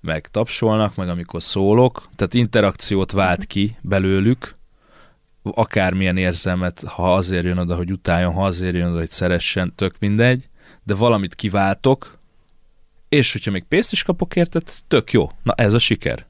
[0.01, 4.55] meg tapsolnak, meg amikor szólok, tehát interakciót vált ki belőlük,
[5.53, 9.95] akármilyen érzelmet, ha azért jön oda, hogy utáljon, ha azért jön oda, hogy szeressen, tök
[9.99, 10.49] mindegy,
[10.83, 12.19] de valamit kiváltok,
[13.09, 15.31] és hogyha még pénzt is kapok érted, tök jó.
[15.43, 16.27] Na ez a siker.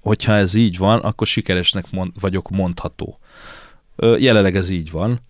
[0.00, 3.18] Hogyha ez így van, akkor sikeresnek mond, vagyok mondható.
[3.96, 5.20] Ö, jelenleg ez így van,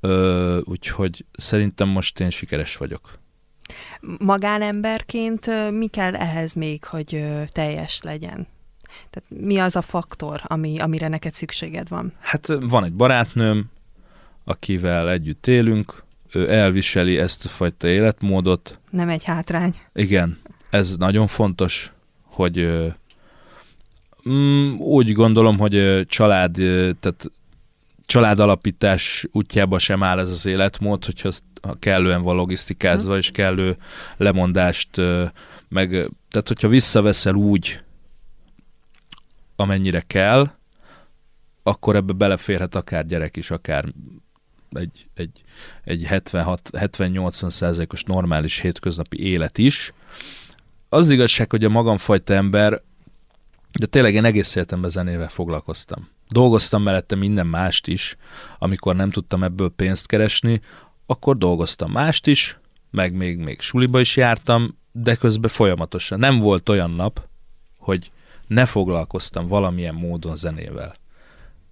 [0.00, 3.18] Ö, úgyhogy szerintem most én sikeres vagyok.
[4.18, 8.46] Magánemberként mi kell ehhez még, hogy teljes legyen?
[9.10, 12.12] Tehát mi az a faktor, ami, amire neked szükséged van?
[12.18, 13.70] Hát van egy barátnőm,
[14.44, 18.78] akivel együtt élünk, ő elviseli ezt a fajta életmódot.
[18.90, 19.74] Nem egy hátrány.
[19.94, 20.38] Igen,
[20.70, 21.92] ez nagyon fontos,
[22.22, 22.68] hogy
[24.28, 26.52] mm, úgy gondolom, hogy család,
[27.00, 27.30] tehát
[28.00, 31.30] családalapítás útjába sem áll ez az életmód, hogyha
[31.62, 33.76] ha kellően van logisztikázva, és kellő
[34.16, 34.88] lemondást,
[35.68, 35.88] meg,
[36.30, 37.80] tehát hogyha visszaveszel úgy,
[39.60, 40.50] amennyire kell,
[41.62, 43.84] akkor ebbe beleférhet akár gyerek is, akár
[44.70, 45.42] egy, egy,
[45.84, 49.92] egy 70-80 százalékos normális hétköznapi élet is.
[50.88, 52.82] Az igazság, hogy a magamfajta ember,
[53.78, 56.08] de tényleg én egész életemben zenével foglalkoztam.
[56.28, 58.16] Dolgoztam mellette minden mást is,
[58.58, 60.60] amikor nem tudtam ebből pénzt keresni,
[61.06, 62.58] akkor dolgoztam mást is,
[62.90, 66.18] meg még, még suliba is jártam, de közben folyamatosan.
[66.18, 67.28] Nem volt olyan nap,
[67.78, 68.10] hogy
[68.48, 70.94] ne foglalkoztam valamilyen módon zenével.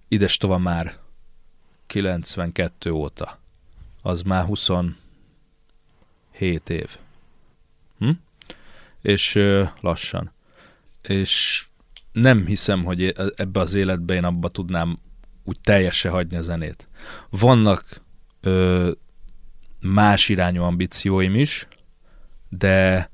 [0.07, 0.97] Ides tovább már
[1.85, 3.37] 92 óta.
[4.01, 4.95] Az már 27
[6.67, 6.97] év.
[7.99, 8.09] Hm?
[9.01, 10.31] És ö, lassan.
[11.01, 11.65] És
[12.11, 14.99] nem hiszem, hogy ebbe az életbe én abba tudnám
[15.43, 16.87] úgy teljesen hagyni a zenét.
[17.29, 18.01] Vannak
[18.41, 18.91] ö,
[19.79, 21.67] más irányú ambícióim is,
[22.49, 23.09] de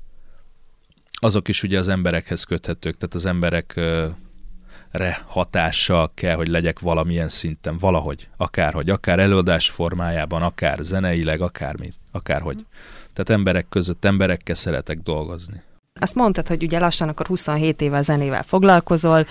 [1.24, 7.78] azok is ugye az emberekhez köthetők, tehát az emberekre hatással kell, hogy legyek valamilyen szinten,
[7.78, 12.66] valahogy, akárhogy, akár előadás formájában, akár zeneileg, akármi, akárhogy.
[13.12, 15.62] Tehát emberek között, emberekkel szeretek dolgozni.
[16.00, 19.26] Azt mondtad, hogy ugye lassan akkor 27 éve a zenével foglalkozol,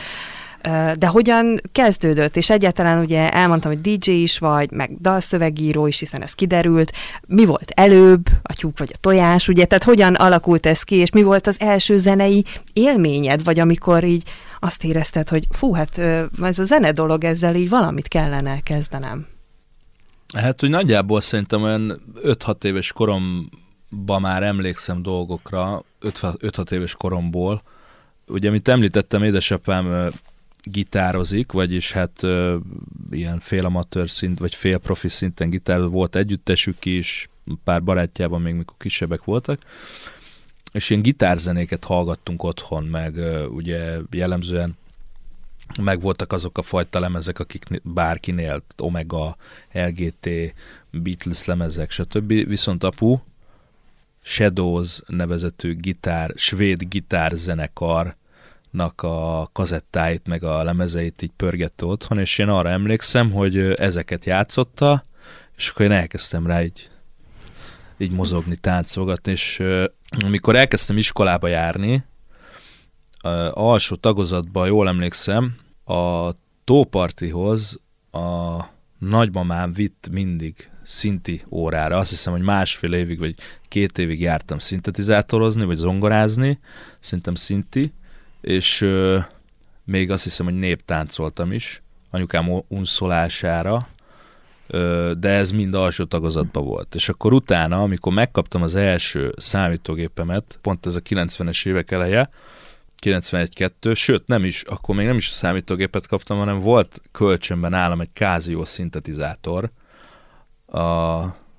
[0.98, 2.36] de hogyan kezdődött?
[2.36, 6.92] És egyáltalán ugye elmondtam, hogy DJ is vagy, meg dalszövegíró is, hiszen ez kiderült.
[7.28, 9.66] Mi volt előbb, a tyúk vagy a tojás, ugye?
[9.66, 14.24] Tehát hogyan alakult ez ki, és mi volt az első zenei élményed, vagy amikor így
[14.60, 15.98] azt érezted, hogy fú, hát
[16.42, 19.28] ez a zene dolog, ezzel így valamit kellene kezdenem?
[20.34, 27.64] Hát, hogy nagyjából szerintem olyan 5-6 éves koromban már emlékszem dolgokra, 5-6 éves koromból.
[28.28, 30.12] Ugye, mint említettem, édesapám
[30.64, 32.58] gitározik, vagyis hát ö,
[33.12, 37.30] ilyen félamatőr szint, vagy fél profi szinten gitár volt együttesük is,
[37.64, 39.62] pár barátjában még mikor kisebbek voltak,
[40.72, 44.78] és ilyen gitárzenéket hallgattunk otthon, meg ö, ugye jellemzően
[45.82, 49.38] meg voltak azok a fajta lemezek, akik bárkinél, Omega,
[49.72, 50.30] LGT,
[50.92, 52.28] Beatles lemezek, stb.
[52.28, 53.20] Viszont apu
[54.22, 58.16] Shadows nevezetű gitár, svéd gitárzenekar
[58.96, 65.06] a kazettáit, meg a lemezeit így pörgette otthon, és én arra emlékszem, hogy ezeket játszotta,
[65.58, 66.90] és akkor én elkezdtem rá így,
[67.98, 69.64] így mozogni, táncolgatni, és
[70.24, 72.04] amikor elkezdtem iskolába járni,
[73.52, 75.56] alsó tagozatban, jól emlékszem,
[75.86, 76.32] a
[76.64, 77.80] tópartihoz
[78.12, 78.60] a
[78.98, 81.98] nagymamám vitt mindig szinti órára.
[81.98, 83.36] Azt hiszem, hogy másfél évig vagy
[83.68, 86.60] két évig jártam szintetizátorozni, vagy zongorázni,
[87.00, 87.94] szerintem szinti,
[88.44, 89.20] és ö,
[89.84, 93.88] még azt hiszem, hogy néptáncoltam is, anyukám unszolására,
[94.68, 96.96] ö, de ez mind alsó tagozatban volt.
[96.96, 102.30] És akkor utána, amikor megkaptam az első számítógépemet, pont ez a 90-es évek eleje,
[103.02, 108.02] 91-2, sőt nem is, akkor még nem is a számítógépet kaptam, hanem volt kölcsönben nálam
[108.02, 109.72] egy Casio szintetizátor,
[110.66, 110.82] a,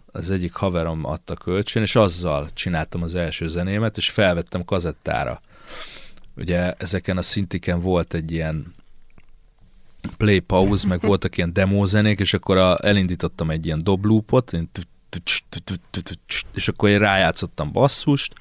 [0.07, 5.41] az egyik haverom adta kölcsön, és azzal csináltam az első zenémet, és felvettem kazettára
[6.37, 8.75] ugye ezeken a szintiken volt egy ilyen
[10.17, 14.53] play pause, meg voltak ilyen demózenék, és akkor a, elindítottam egy ilyen dobloopot,
[16.55, 18.33] és akkor én rájátszottam basszust,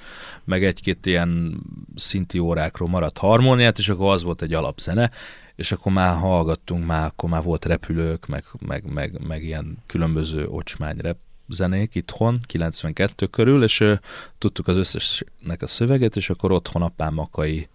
[0.43, 1.61] meg egy-két ilyen
[1.95, 5.11] szinti órákról maradt harmóniát, és akkor az volt egy alapzene,
[5.55, 10.47] és akkor már hallgattunk, már akkor már volt repülők, meg, meg, meg, meg ilyen különböző
[10.47, 13.93] ocsmány rep zenék itthon, 92 körül, és ö,
[14.37, 17.67] tudtuk az összesnek a szöveget, és akkor otthon apám makai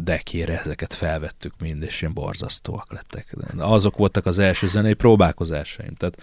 [0.00, 3.36] dekére ezeket felvettük mind, és ilyen borzasztóak lettek.
[3.56, 5.94] Azok voltak az első zenei próbálkozásaim.
[5.94, 6.22] Tehát,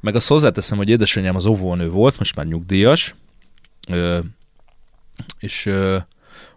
[0.00, 3.14] meg azt hozzáteszem, hogy édesanyám az óvónő volt, most már nyugdíjas,
[5.38, 5.70] és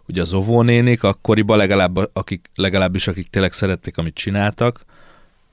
[0.06, 4.84] ugye az óvónénik akkoriban legalább, akik, legalábbis akik tényleg szerették, amit csináltak,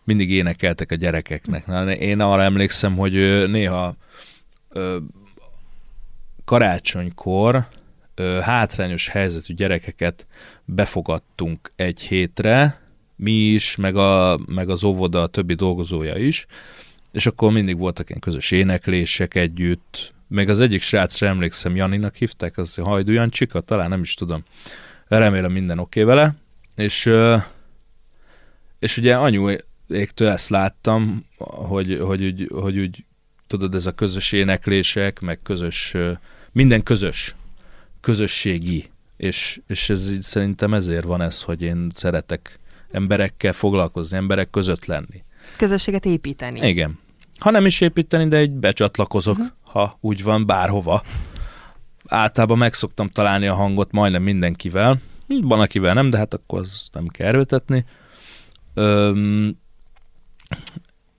[0.04, 1.66] mindig énekeltek a gyerekeknek.
[1.66, 3.14] Na, én arra emlékszem, hogy
[3.50, 3.96] néha
[6.46, 7.68] karácsonykor
[8.42, 10.28] hátrányos helyzetű gyerekeket
[10.66, 12.82] befogadtunk egy hétre,
[13.16, 16.46] mi is, meg, a, meg az óvoda a többi dolgozója is,
[17.12, 22.58] és akkor mindig voltak ilyen közös éneklések együtt, még az egyik srácra emlékszem, Janinak hívták,
[22.58, 24.44] az Hajdu Jancsika, talán nem is tudom.
[25.08, 26.36] Remélem minden oké okay vele.
[26.76, 27.12] És,
[28.80, 33.06] és ugye anyuéktől ezt láttam, hogy, hogy, úgy, hogy úgy,
[33.48, 35.96] tudod, ez a közös éneklések, meg közös,
[36.52, 37.36] minden közös,
[38.02, 42.60] közösségi, és, és ez így szerintem ezért van ez, hogy én szeretek
[42.92, 45.24] emberekkel foglalkozni, emberek között lenni.
[45.58, 46.68] Közösséget építeni.
[46.68, 47.00] Igen.
[47.40, 49.52] Ha nem is építeni, de egy becsatlakozok, uh-huh.
[49.62, 51.04] ha úgy van, bárhova.
[52.08, 55.00] Általában meg szoktam találni a hangot majdnem mindenkivel.
[55.28, 57.86] Van, akivel nem, de hát akkor az nem kell erőltetni.
[58.74, 59.58] Öm,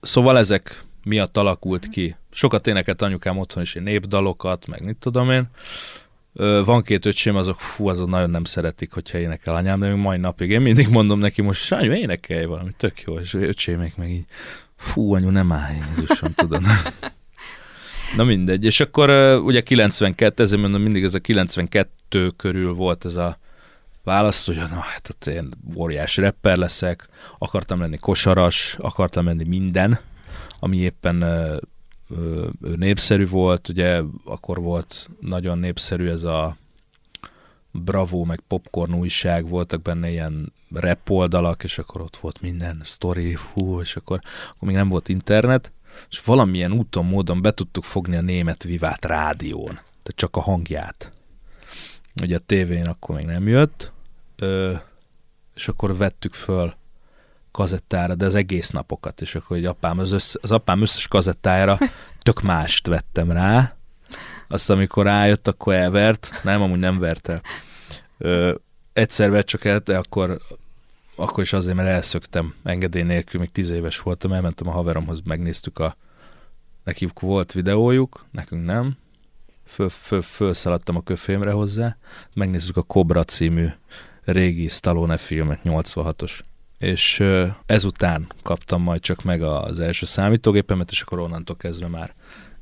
[0.01, 2.15] szóval ezek miatt alakult ki.
[2.31, 5.49] Sokat éneket anyukám otthon is, népdalokat, meg mit tudom én.
[6.65, 10.17] Van két öcsém, azok, fú, azok nagyon nem szeretik, hogyha énekel anyám, de még mai
[10.17, 10.49] napig.
[10.49, 14.25] Én mindig mondom neki, most Sanyu, énekelj valami, tök jó, és öcsémek meg így,
[14.75, 16.63] fú, anyu, nem állj, Jézusom, tudod.
[18.15, 19.09] Na mindegy, és akkor
[19.43, 23.37] ugye 92, ezért mondom, mindig ez a 92 körül volt ez a
[24.03, 29.99] választ, hogy na hát ott én óriás rapper leszek, akartam lenni kosaras, akartam lenni minden,
[30.59, 31.23] ami éppen
[32.59, 36.57] népszerű volt, ugye akkor volt nagyon népszerű ez a
[37.71, 43.37] Bravo, meg Popcorn újság, voltak benne ilyen rap oldalak, és akkor ott volt minden story,
[43.53, 44.19] hú, és akkor,
[44.49, 45.71] akkor még nem volt internet,
[46.09, 51.11] és valamilyen úton, módon be tudtuk fogni a német vivát rádión, tehát csak a hangját.
[52.21, 53.91] Ugye a tévén akkor még nem jött,
[54.35, 54.73] ö,
[55.55, 56.73] és akkor vettük föl
[57.51, 61.77] kazettára, de az egész napokat, és akkor egy apám, az, össze, az apám összes kazettájára
[62.21, 63.75] tök mást vettem rá,
[64.47, 67.41] azt amikor rájött, akkor elvert, nem, amúgy nem vert el.
[68.17, 68.55] Ö,
[68.93, 70.41] egyszer vett csak el, de akkor,
[71.15, 75.79] akkor is azért, mert elszöktem engedély nélkül, még tíz éves voltam, elmentem a haveromhoz, megnéztük
[75.79, 75.95] a,
[76.83, 78.97] nekik volt videójuk, nekünk nem,
[79.65, 81.97] föl, föl, fölszaladtam a köfémre hozzá,
[82.33, 83.67] megnézzük a Cobra című
[84.23, 86.39] régi Stallone filmet, 86-os.
[86.79, 87.23] És
[87.65, 92.13] ezután kaptam majd csak meg az első számítógépemet, és akkor onnantól kezdve már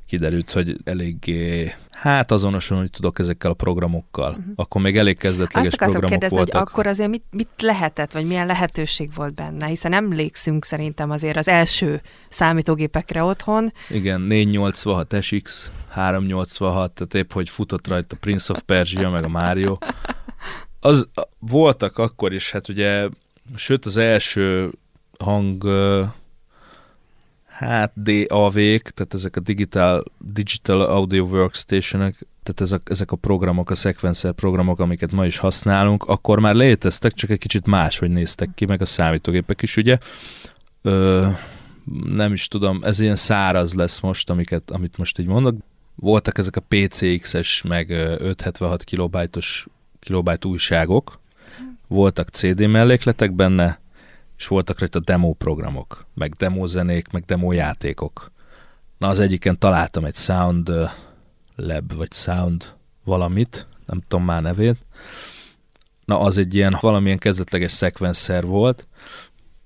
[0.08, 4.30] kiderült, hogy eléggé, hát azonosan, hogy tudok ezekkel a programokkal.
[4.30, 4.46] Uh-huh.
[4.56, 6.56] Akkor még elég kezdetleges Azt programok kérdezni, voltak.
[6.58, 11.38] hogy akkor azért mit, mit lehetett, vagy milyen lehetőség volt benne, hiszen emlékszünk szerintem azért
[11.38, 13.74] az első számítógépekre otthon.
[13.90, 19.28] Igen, 486 SX, 386, tehát épp, hogy futott rajta a Prince of Persia, meg a
[19.28, 19.78] Mario.
[20.80, 21.08] Az
[21.40, 23.08] voltak akkor is, hát ugye,
[23.56, 24.72] sőt az első
[25.20, 25.64] hang
[27.46, 33.76] Hát DAV-k, tehát ezek a Digital, Digital Audio workstation tehát ezek, ezek a programok, a
[33.76, 38.66] sequencer programok, amiket ma is használunk, akkor már léteztek, csak egy kicsit máshogy néztek ki,
[38.66, 39.98] meg a számítógépek is, ugye.
[40.82, 41.28] Ö,
[42.06, 45.56] nem is tudom, ez ilyen száraz lesz most, amiket, amit most így mondok.
[45.96, 49.68] Voltak ezek a PCX-es, meg 576 kilobájtos
[50.00, 51.20] kilobájt újságok,
[51.88, 53.80] voltak CD mellékletek benne,
[54.38, 58.32] és voltak rajta demo programok, meg demo zenék, meg demo játékok.
[58.98, 60.72] Na az egyiken találtam egy Sound
[61.56, 62.74] Lab, vagy Sound
[63.04, 64.78] valamit, nem tudom már nevét.
[66.06, 68.88] Na az egy ilyen valamilyen kezdetleges szekvenszer volt,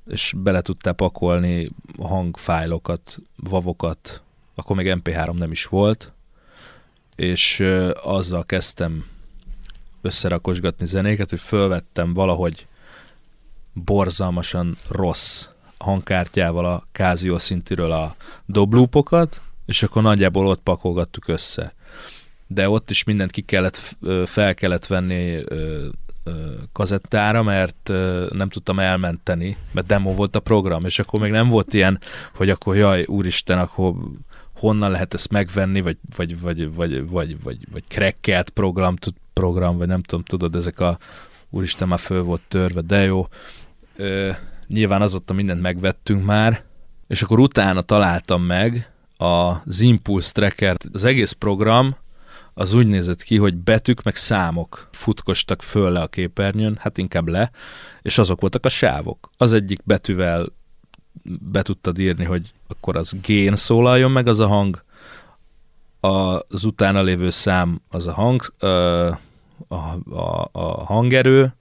[0.06, 4.22] és bele tudtál pakolni hangfájlokat, vavokat,
[4.56, 6.12] akkor még MP3 nem is volt,
[7.16, 7.64] és
[8.04, 9.06] azzal kezdtem
[10.02, 12.66] összerakosgatni zenéket, hogy fölvettem valahogy
[13.74, 21.74] borzalmasan rossz hangkártyával a Casio szintiről a doblúpokat, és akkor nagyjából ott pakolgattuk össze.
[22.48, 25.44] De ott is mindent ki kellett, fel kellett venni
[26.72, 27.92] kazettára, mert
[28.30, 32.00] nem tudtam elmenteni, mert demo volt a program, és akkor még nem volt ilyen,
[32.34, 33.94] hogy akkor jaj, úristen, akkor
[34.54, 38.96] honnan lehet ezt megvenni, vagy, vagy, vagy, vagy, vagy, vagy, vagy crackelt program,
[39.34, 40.98] program, vagy nem tudom, tudod, ezek a
[41.50, 43.28] úristen már föl volt törve, de jó
[43.96, 44.32] ö,
[44.68, 46.64] nyilván azóta mindent megvettünk már,
[47.08, 50.78] és akkor utána találtam meg az Impulse Tracker.
[50.94, 51.96] Az egész program
[52.54, 57.28] az úgy nézett ki, hogy betűk meg számok futkostak föl le a képernyőn, hát inkább
[57.28, 57.52] le,
[58.02, 59.30] és azok voltak a sávok.
[59.38, 60.48] Az egyik betűvel
[61.24, 64.84] be tudtad írni, hogy akkor az gén szólaljon meg az a hang,
[66.02, 68.42] az utána lévő szám az a hang,
[69.68, 69.76] a,
[70.10, 71.54] a, a hangerő,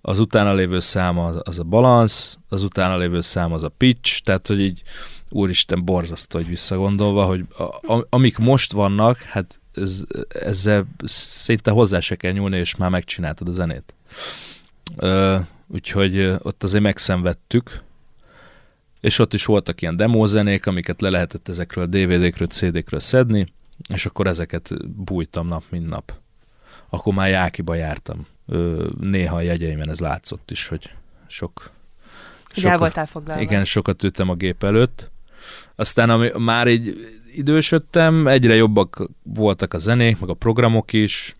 [0.00, 4.22] az utána lévő szám az, az a balansz, az utána lévő szám az a pitch,
[4.22, 4.82] tehát hogy így
[5.30, 7.44] úristen borzasztó, hogy visszagondolva, hogy
[7.82, 13.48] a, amik most vannak, hát ez, ezzel szinte hozzá se kell nyúlni, és már megcsináltad
[13.48, 13.94] a zenét.
[14.96, 17.82] Ö, úgyhogy ott azért megszenvedtük,
[19.00, 23.52] és ott is voltak ilyen demózenék, amiket le lehetett ezekről a DVD-kről, CD-kről szedni,
[23.88, 26.12] és akkor ezeket bújtam nap, mint nap.
[26.88, 28.26] Akkor már Jákiba jártam.
[29.00, 30.90] Néha a jegyeimen ez látszott is, hogy
[31.26, 31.70] sok...
[32.52, 33.42] sokat, voltál foglalva.
[33.42, 35.10] Igen, sokat ültem a gép előtt.
[35.74, 36.96] Aztán ami, már így
[37.34, 41.34] idősödtem, egyre jobbak voltak a zenék, meg a programok is,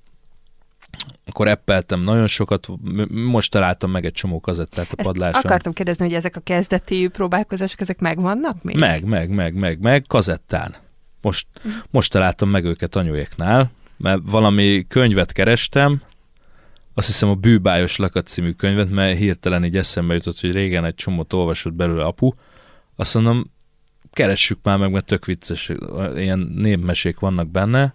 [1.26, 2.68] akkor eppeltem nagyon sokat,
[3.08, 5.40] most találtam meg egy csomó kazettát a Ezt padláson.
[5.44, 8.76] akartam kérdezni, hogy ezek a kezdeti próbálkozások, ezek megvannak még?
[8.76, 10.76] Meg, meg, meg, meg, meg, kazettán.
[11.20, 11.46] Most,
[11.90, 16.02] most találtam meg őket anyuéknál, mert valami könyvet kerestem,
[16.94, 20.94] azt hiszem a Bűbájos Lakat című könyvet, mert hirtelen így eszembe jutott, hogy régen egy
[20.94, 22.30] csomót olvasott belőle apu.
[22.96, 23.50] Azt mondom,
[24.12, 25.72] keressük már meg, mert tök vicces,
[26.16, 27.94] ilyen népmesék vannak benne.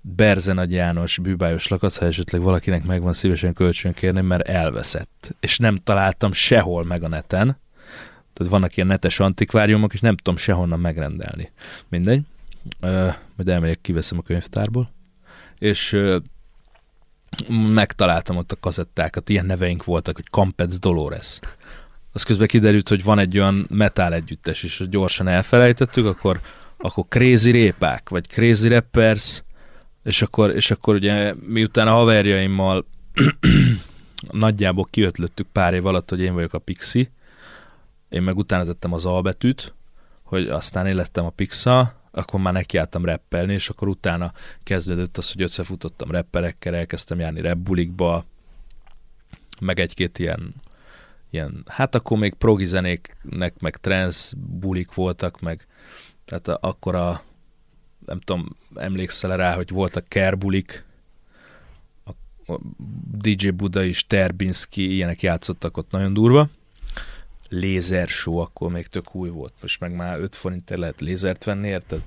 [0.00, 5.34] Berze Nagy János bűbájos lakat, ha esetleg valakinek megvan, szívesen kölcsön kérni, mert elveszett.
[5.40, 7.58] És nem találtam sehol meg a neten.
[8.32, 11.50] Tehát vannak ilyen netes antikváriumok, és nem tudom sehonnan megrendelni.
[11.88, 12.22] Mindegy.
[12.80, 14.90] Uh, majd elmegyek, kiveszem a könyvtárból.
[15.58, 15.96] És
[17.48, 21.38] megtaláltam ott a kazettákat, ilyen neveink voltak, hogy Campets Dolores.
[22.12, 26.40] Az közben kiderült, hogy van egy olyan metal együttes, és gyorsan elfelejtettük, akkor,
[26.76, 29.42] akkor Crazy Répák, vagy Crazy Rappers,
[30.02, 32.86] és akkor, és akkor ugye miután a haverjaimmal
[34.30, 37.10] nagyjából kiötlöttük pár év alatt, hogy én vagyok a Pixi,
[38.08, 39.74] én meg utána tettem az A betűt,
[40.22, 44.32] hogy aztán én lettem a Pixa, akkor már nekiálltam rappelni, és akkor utána
[44.62, 48.24] kezdődött az, hogy összefutottam rapperekkel, elkezdtem járni rapbulikba,
[49.60, 50.54] meg egy-két ilyen,
[51.30, 52.66] ilyen, hát akkor még progi
[53.60, 55.66] meg trance bulik voltak, meg
[56.24, 57.22] tehát akkor a,
[58.06, 60.84] nem tudom, emlékszel rá, hogy voltak kerbulik,
[62.46, 62.60] a
[63.16, 66.48] DJ Buda és Terbinski, ilyenek játszottak ott nagyon durva.
[67.52, 71.68] Lézer show, akkor még tök új volt, most meg már 5 forintért lehet lézert venni,
[71.68, 72.00] érted?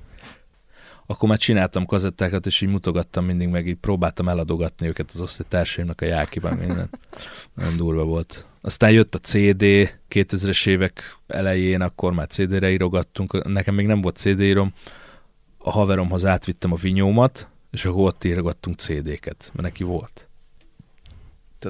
[1.06, 6.00] Akkor már csináltam kazettákat, és így mutogattam mindig, meg így próbáltam eladogatni őket az osztálytársaimnak
[6.00, 6.90] a jákiban, minden.
[7.54, 8.46] Nagyon durva volt.
[8.60, 9.64] Aztán jött a CD,
[10.10, 14.72] 2000-es évek elején, akkor már CD-re írogattunk, nekem még nem volt CD-írom,
[15.58, 20.28] a haveromhoz átvittem a vinyómat, és akkor ott írogattunk CD-ket, mert neki volt.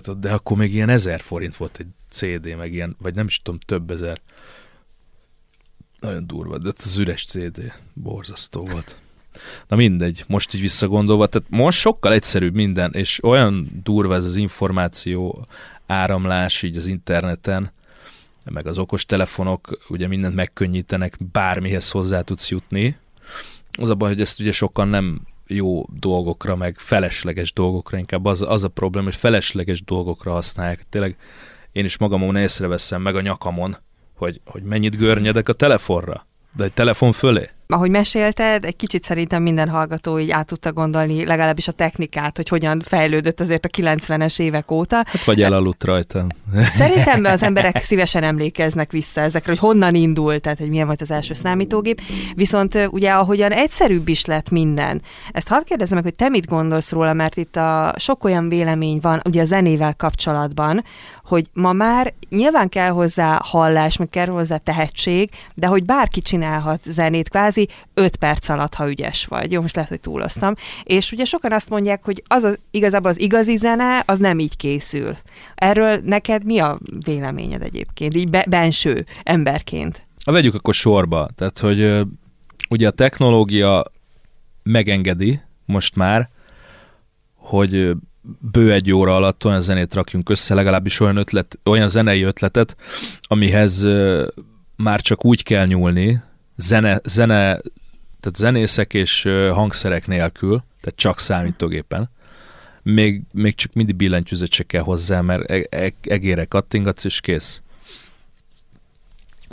[0.00, 3.42] Tehát, de akkor még ilyen ezer forint volt egy CD, meg ilyen, vagy nem is
[3.42, 4.20] tudom, több ezer.
[6.00, 8.98] Nagyon durva, de az üres CD borzasztó volt.
[9.68, 14.36] Na mindegy, most így visszagondolva, tehát most sokkal egyszerűbb minden, és olyan durva ez az
[14.36, 15.46] információ
[15.86, 17.72] áramlás így az interneten,
[18.44, 22.96] meg az okostelefonok ugye mindent megkönnyítenek, bármihez hozzá tudsz jutni,
[23.78, 28.42] az a baj, hogy ezt ugye sokan nem jó dolgokra, meg felesleges dolgokra, inkább az,
[28.42, 30.86] az a probléma, hogy felesleges dolgokra használják.
[30.88, 31.16] Tényleg
[31.72, 33.76] én is magamon észreveszem meg a nyakamon,
[34.14, 36.26] hogy, hogy mennyit görnyedek a telefonra,
[36.56, 41.24] de egy telefon fölé ahogy mesélted, egy kicsit szerintem minden hallgató így át tudta gondolni
[41.24, 44.96] legalábbis a technikát, hogy hogyan fejlődött azért a 90-es évek óta.
[44.96, 46.26] Hát vagy elaludt rajta.
[46.54, 51.10] Szerintem az emberek szívesen emlékeznek vissza ezekre, hogy honnan indult, tehát hogy milyen volt az
[51.10, 52.00] első számítógép.
[52.34, 55.02] Viszont ugye ahogyan egyszerűbb is lett minden.
[55.32, 58.98] Ezt hadd kérdezem meg, hogy te mit gondolsz róla, mert itt a sok olyan vélemény
[59.00, 60.84] van ugye a zenével kapcsolatban,
[61.24, 66.80] hogy ma már nyilván kell hozzá hallás, meg kell hozzá tehetség, de hogy bárki csinálhat
[66.84, 67.53] zenét, kvázi
[67.94, 69.52] 5 perc alatt, ha ügyes vagy.
[69.52, 70.54] Jó, most lehet, hogy túloztam.
[70.82, 74.56] És ugye sokan azt mondják, hogy az, az igazából az igazi zene, az nem így
[74.56, 75.16] készül.
[75.54, 80.02] Erről neked mi a véleményed egyébként, így be, benső emberként?
[80.24, 81.28] A vegyük akkor sorba.
[81.36, 82.06] Tehát, hogy
[82.68, 83.84] ugye a technológia
[84.62, 86.28] megengedi most már,
[87.36, 87.90] hogy
[88.52, 92.76] bő egy óra alatt olyan zenét rakjunk össze, legalábbis olyan, ötlet, olyan zenei ötletet,
[93.22, 93.86] amihez
[94.76, 96.22] már csak úgy kell nyúlni,
[96.56, 97.60] zene, zene
[98.20, 102.10] tehát zenészek és hangszerek nélkül, tehát csak számítógépen,
[102.82, 107.62] még, még csak mindig billentyűzet se kell hozzá, mert e, e, egére kattingatsz, és kész.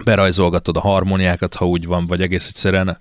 [0.04, 2.98] Berajzolgatod a harmóniákat, ha úgy van, vagy egész egyszerűen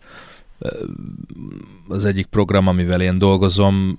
[1.89, 3.99] az egyik program, amivel én dolgozom,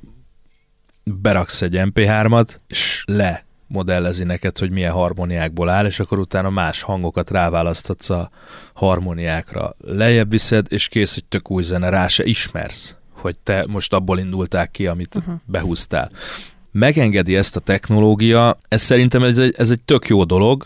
[1.03, 6.81] beraksz egy MP3-at, és le modellezi neked, hogy milyen harmóniákból áll, és akkor utána más
[6.81, 8.29] hangokat ráválaszthatsz a
[8.73, 9.75] harmóniákra.
[9.79, 14.19] Lejjebb viszed, és kész egy tök új zene, rá se ismersz, hogy te most abból
[14.19, 15.35] indultál ki, amit uh-huh.
[15.45, 16.11] behúztál.
[16.71, 20.63] Megengedi ezt a technológia, ez szerintem ez egy, ez egy tök jó dolog,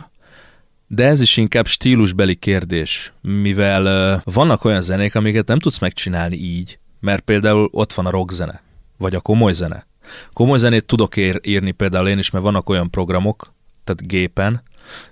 [0.88, 6.36] de ez is inkább stílusbeli kérdés, mivel uh, vannak olyan zenék, amiket nem tudsz megcsinálni
[6.36, 8.62] így, mert például ott van a rockzene,
[8.98, 9.86] vagy a komoly zene
[10.34, 13.54] Komoly zenét tudok ér, írni például én is, mert vannak olyan programok,
[13.84, 14.64] tehát gépen,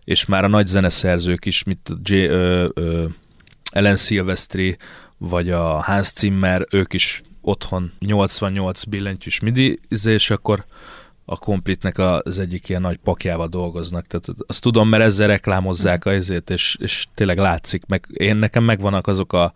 [0.04, 3.06] és már a nagy zeneszerzők is, mint J, ö, ö,
[3.72, 4.78] Ellen Silvestri,
[5.18, 10.66] vagy a Hans Zimmer, ők is otthon 88 billentyűs midi, és akkor
[11.26, 14.08] a Complete-nek az egyik ilyen nagy pakjával dolgoznak.
[14.08, 17.86] Tehát azt tudom, mert ezzel reklámozzák a ezért, és, és tényleg látszik.
[17.86, 19.54] Meg én nekem megvannak azok a,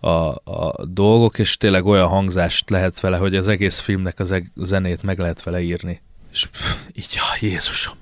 [0.00, 0.10] a,
[0.44, 5.02] a dolgok, és tényleg olyan hangzást lehet vele, hogy az egész filmnek az eg- zenét
[5.02, 6.00] meg lehet vele írni.
[6.32, 6.48] És
[6.92, 7.94] így, ja, Jézusom.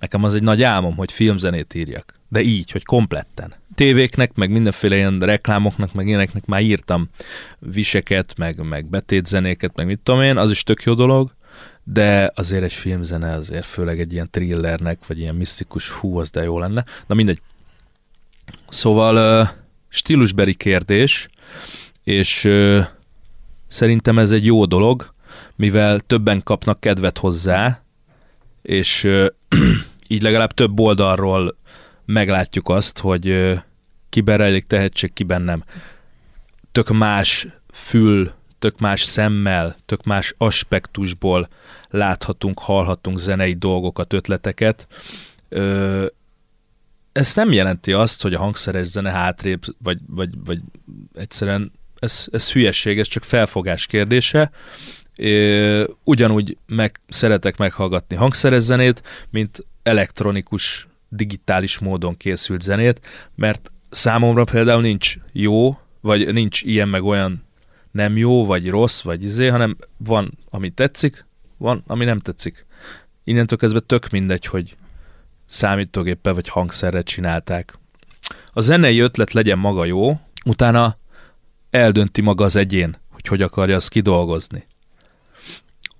[0.00, 2.14] Nekem az egy nagy álmom, hogy filmzenét írjak.
[2.28, 3.54] De így, hogy kompletten.
[3.74, 7.08] Tévéknek, meg mindenféle ilyen reklámoknak, meg ilyeneknek már írtam
[7.58, 11.34] viseket, meg, meg betétzenéket, meg mit tudom én, az is tök jó dolog,
[11.84, 16.42] de azért egy filmzene azért, főleg egy ilyen thrillernek, vagy ilyen misztikus, hú, az de
[16.42, 16.84] jó lenne.
[17.06, 17.40] Na mindegy.
[18.68, 19.48] Szóval uh,
[19.88, 21.28] stílusbeli kérdés,
[22.04, 22.84] és uh,
[23.68, 25.10] szerintem ez egy jó dolog,
[25.56, 27.82] mivel többen kapnak kedvet hozzá,
[28.62, 29.26] és uh,
[30.08, 31.56] így legalább több oldalról
[32.04, 33.58] meglátjuk azt, hogy uh,
[34.08, 35.64] kiben rejlik tehetség, kiben nem.
[36.72, 41.48] Tök más fül tök más szemmel, tök más aspektusból
[41.88, 44.86] láthatunk, hallhatunk zenei dolgokat, ötleteket.
[45.48, 46.06] Ö,
[47.16, 50.60] ez nem jelenti azt, hogy a hangszeres zene hátrébb, vagy, vagy, vagy
[51.14, 54.50] egyszerűen ez, ez hülyesség, ez csak felfogás kérdése.
[55.16, 63.00] Ö, ugyanúgy meg, szeretek meghallgatni hangszeres zenét, mint elektronikus, digitális módon készült zenét,
[63.34, 67.44] mert számomra például nincs jó, vagy nincs ilyen meg olyan
[67.90, 72.66] nem jó, vagy rossz, vagy izé, hanem van, ami tetszik, van, ami nem tetszik.
[73.24, 74.76] Innentől kezdve tök mindegy, hogy
[75.46, 77.78] számítógéppel vagy hangszerre csinálták.
[78.52, 80.96] A zenei ötlet legyen maga jó, utána
[81.70, 84.66] eldönti maga az egyén, hogy hogy akarja azt kidolgozni.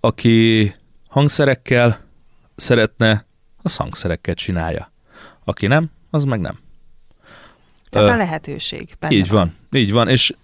[0.01, 0.75] Aki
[1.09, 2.01] hangszerekkel
[2.57, 3.27] szeretne,
[3.63, 4.93] az hangszerekkel csinálja.
[5.45, 6.59] Aki nem, az meg nem.
[7.91, 8.97] Tehát a lehetőség.
[9.09, 9.55] Így van.
[9.71, 10.35] van, így van, és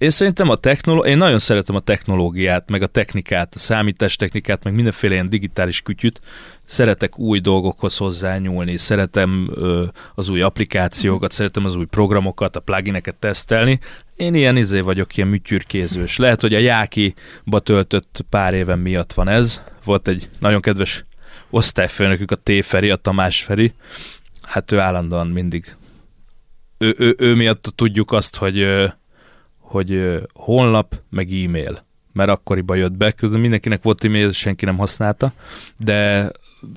[0.00, 4.74] én szerintem a technológia, én nagyon szeretem a technológiát, meg a technikát, a számítástechnikát, meg
[4.74, 6.20] mindenféle ilyen digitális kütyüt.
[6.66, 9.84] Szeretek új dolgokhoz hozzányúlni, szeretem ö,
[10.14, 13.78] az új applikációkat, szeretem az új programokat, a plugineket tesztelni.
[14.16, 16.16] Én ilyen izé vagyok, ilyen műtyürkézős.
[16.16, 19.60] Lehet, hogy a Jákiba töltött pár éven miatt van ez.
[19.84, 21.04] Volt egy nagyon kedves
[21.50, 22.64] osztályfőnökük, a T.
[22.64, 23.72] Feri, a Tamás Feri.
[24.42, 25.76] Hát ő állandóan mindig
[26.78, 28.66] ő, ő, ő miatt tudjuk azt, hogy
[29.70, 31.84] hogy honlap, meg e-mail.
[32.12, 35.32] Mert akkoriban jött be, közben mindenkinek volt e-mail, senki nem használta,
[35.76, 36.30] de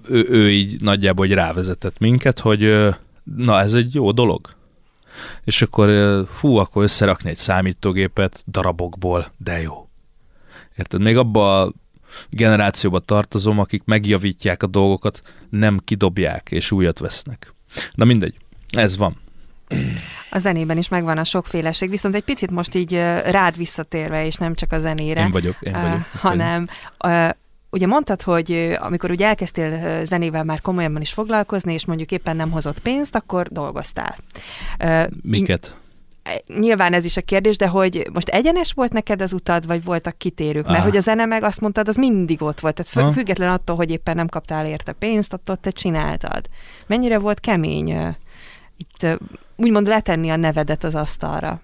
[0.07, 2.89] ő, ő így nagyjából hogy rávezetett minket, hogy
[3.23, 4.49] na ez egy jó dolog.
[5.43, 5.89] És akkor
[6.39, 9.87] hú, akkor összerakni egy számítógépet darabokból, de jó.
[10.77, 11.01] Érted?
[11.01, 11.73] Még abba a
[12.29, 17.53] generációba tartozom, akik megjavítják a dolgokat, nem kidobják és újat vesznek.
[17.93, 18.35] Na mindegy,
[18.69, 19.21] ez van
[20.33, 22.93] a zenében is megvan a sokféleség, viszont egy picit most így
[23.25, 26.67] rád visszatérve, és nem csak a zenére, én vagyok, én vagyok, uh, hanem
[27.05, 27.29] uh,
[27.69, 32.51] Ugye mondtad, hogy amikor ugye elkezdtél zenével már komolyabban is foglalkozni, és mondjuk éppen nem
[32.51, 34.17] hozott pénzt, akkor dolgoztál.
[35.21, 35.75] Miket?
[36.59, 40.17] Nyilván ez is a kérdés, de hogy most egyenes volt neked az utad, vagy voltak
[40.17, 40.65] kitérők?
[40.65, 40.83] Mert ah.
[40.83, 42.83] hogy a zene meg azt mondtad, az mindig ott volt.
[42.83, 43.13] Tehát ah.
[43.13, 46.45] független attól, hogy éppen nem kaptál érte pénzt, attól te csináltad.
[46.87, 48.15] Mennyire volt kemény
[48.77, 49.07] itt
[49.55, 51.61] úgymond letenni a nevedet az asztalra?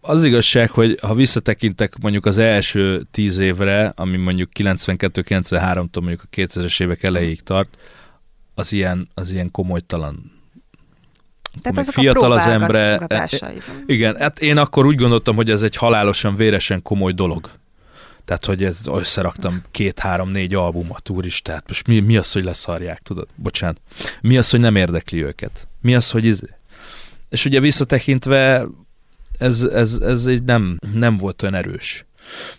[0.00, 6.36] Az igazság, hogy ha visszatekintek mondjuk az első tíz évre, ami mondjuk 92-93-tól mondjuk a
[6.36, 7.76] 2000-es évek elejéig tart,
[8.54, 10.38] az ilyen, az ilyen komolytalan
[11.62, 13.06] tehát azok fiatal az ember.
[13.86, 17.50] Igen, hát én akkor úgy gondoltam, hogy ez egy halálosan, véresen komoly dolog.
[18.24, 23.26] Tehát, hogy ez, összeraktam két-három-négy albumot, úristen, tehát most mi, mi az, hogy leszarják, tudod?
[23.34, 23.80] Bocsánat.
[24.20, 25.66] Mi az, hogy nem érdekli őket?
[25.80, 26.46] Mi az, hogy izé?
[27.30, 28.66] És ugye visszatekintve
[29.38, 32.04] ez, ez, ez így nem, nem volt olyan erős.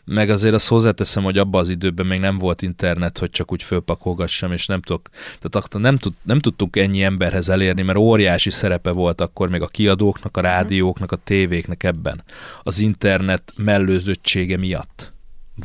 [0.06, 3.64] Meg azért azt hozzáteszem, hogy abban az időben még nem volt internet, hogy csak úgy
[3.64, 5.10] fölpakolgassam, és nem tudok,
[5.40, 9.68] tehát nem, tud, nem tudtunk ennyi emberhez elérni, mert óriási szerepe volt akkor még a
[9.68, 12.24] kiadóknak, a rádióknak, a tévéknek ebben.
[12.64, 15.12] Az internet mellőzöttsége miatt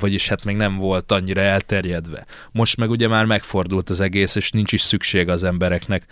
[0.01, 2.27] vagyis hát még nem volt annyira elterjedve.
[2.53, 6.07] Most meg ugye már megfordult az egész, és nincs is szükség az embereknek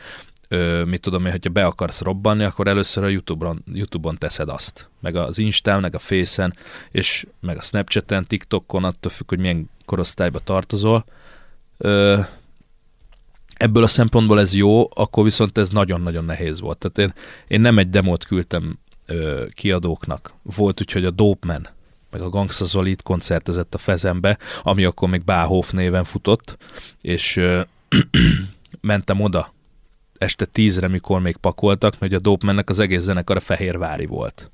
[0.48, 4.88] ö, mit tudom én, hogyha be akarsz robbanni, akkor először a YouTube-on, YouTube-on teszed azt.
[5.00, 6.54] Meg az Instán, meg a Face-en,
[6.90, 11.04] és meg a Snapchat-en, TikTokon, attól függ, hogy milyen korosztályba tartozol.
[11.78, 12.20] Ö,
[13.54, 16.78] ebből a szempontból ez jó, akkor viszont ez nagyon-nagyon nehéz volt.
[16.78, 20.32] Tehát én, én nem egy demót küldtem ö, kiadóknak.
[20.42, 21.68] Volt úgyhogy a Dope Man,
[22.10, 26.56] meg a Gangsta Zoli koncertezett a Fezembe, ami akkor még Báhof néven futott,
[27.00, 27.60] és ö,
[28.80, 29.52] mentem oda
[30.18, 34.50] este tízre, mikor még pakoltak, hogy a Dopemannek az egész zenekar a Fehérvári volt.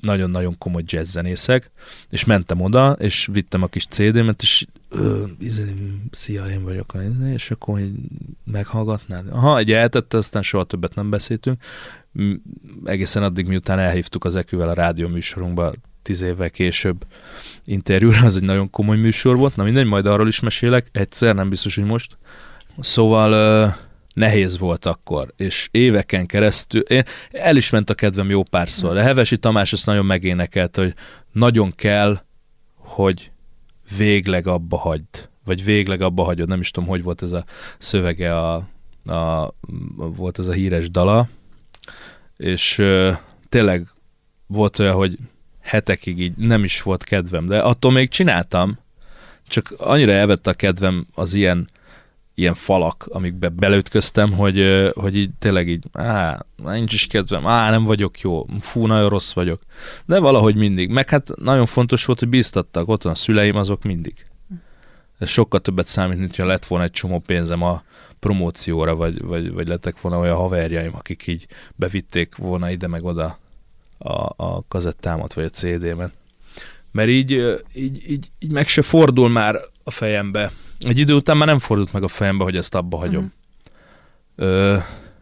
[0.00, 1.70] Nagyon-nagyon komoly jazz zenészek,
[2.10, 4.66] és mentem oda, és vittem a kis CD-met, és
[5.38, 5.74] izé,
[6.10, 6.94] szia, én vagyok,
[7.34, 7.92] és akkor hogy
[8.44, 9.26] meghallgatnád?
[9.30, 11.62] Aha, egy eltette, aztán soha többet nem beszéltünk.
[12.84, 15.72] Egészen addig, miután elhívtuk az Eküvel a rádió műsorunkba
[16.02, 17.06] tíz évvel később
[17.64, 21.48] interjúra, az egy nagyon komoly műsor volt, na mindegy, majd arról is mesélek, egyszer, nem
[21.48, 22.18] biztos, hogy most.
[22.80, 23.66] Szóval ö,
[24.14, 29.02] nehéz volt akkor, és éveken keresztül, én, el is ment a kedvem jó párszor, de
[29.02, 30.94] Hevesi Tamás ezt nagyon megénekelt, hogy
[31.32, 32.22] nagyon kell,
[32.76, 33.30] hogy
[33.96, 37.44] végleg abba hagyd, vagy végleg abba hagyod, nem is tudom, hogy volt ez a
[37.78, 38.54] szövege, a,
[39.06, 39.54] a,
[39.96, 41.28] volt ez a híres dala,
[42.36, 43.12] és ö,
[43.48, 43.86] tényleg
[44.46, 45.18] volt olyan, hogy
[45.60, 48.78] hetekig így nem is volt kedvem, de attól még csináltam,
[49.48, 51.68] csak annyira elvette a kedvem az ilyen
[52.34, 57.84] ilyen falak, amikbe belőtköztem, hogy, hogy így tényleg így, á, nincs is kedvem, á, nem
[57.84, 59.62] vagyok jó, fú, nagyon rossz vagyok.
[60.06, 60.88] De valahogy mindig.
[60.88, 64.26] Meg hát nagyon fontos volt, hogy bíztattak, ott a szüleim, azok mindig.
[65.18, 67.82] Ez sokkal többet számít, mint hogy lett volna egy csomó pénzem a
[68.18, 73.38] promócióra, vagy, vagy, vagy lettek volna olyan haverjaim, akik így bevitték volna ide meg oda
[73.98, 76.12] a, a kazettámat, vagy a CD-met.
[76.92, 77.30] Mert így,
[77.74, 80.52] így, így, így meg se fordul már a fejembe,
[80.84, 83.32] egy idő után már nem fordult meg a fejembe, hogy ezt abba hagyom.
[84.36, 84.50] Uh-huh.
[84.50, 84.76] Ö,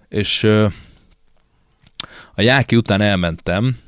[0.09, 0.67] és ö,
[2.35, 3.79] a Jáki után elmentem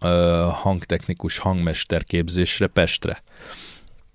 [0.00, 3.22] ö, hangtechnikus hangmester képzésre Pestre.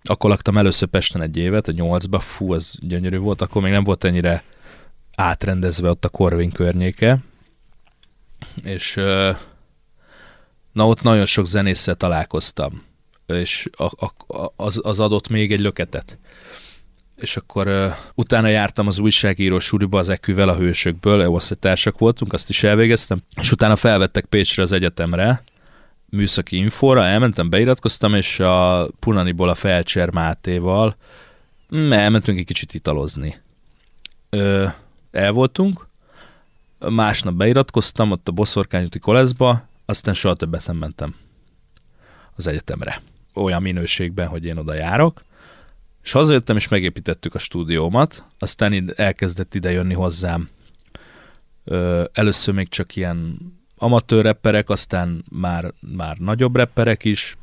[0.03, 3.83] Akkor laktam először Pesten egy évet, a nyolcba, fú, az gyönyörű volt, akkor még nem
[3.83, 4.43] volt ennyire
[5.15, 7.17] átrendezve ott a Korvin környéke.
[8.63, 9.31] És ö,
[10.71, 12.83] na ott nagyon sok zenésszel találkoztam,
[13.25, 16.17] és a, a, az, az adott még egy löketet
[17.21, 22.49] és akkor uh, utána jártam az újságíró suriba az eküvel a hősökből, osztálytársak voltunk, azt
[22.49, 25.43] is elvégeztem, és utána felvettek Pécsre az egyetemre,
[26.09, 30.95] műszaki infóra, elmentem, beiratkoztam, és a Punaniból a Felcser Mátéval
[31.75, 33.35] mm, elmentünk egy kicsit italozni.
[34.29, 34.67] Ö,
[35.11, 35.87] el voltunk,
[36.79, 41.15] másnap beiratkoztam ott a Boszorkányúti koleszba, aztán soha többet nem mentem
[42.35, 43.01] az egyetemre.
[43.33, 45.21] Olyan minőségben, hogy én oda járok.
[46.03, 50.49] És hazajöttem, és megépítettük a stúdiómat, aztán elkezdett ide jönni hozzám
[51.63, 53.37] ö, először még csak ilyen
[53.77, 57.37] amatőr rapperek, aztán már, már nagyobb rapperek is,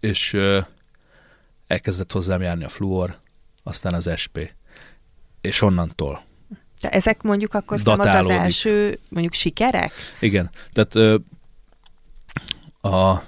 [0.00, 0.58] és ö,
[1.66, 3.18] elkezdett hozzám járni a Fluor,
[3.62, 4.36] aztán az SP.
[5.40, 6.24] És onnantól.
[6.80, 9.92] De ezek mondjuk akkor számodra az első mondjuk sikerek?
[10.20, 11.16] Igen, tehát ö,
[12.88, 13.22] a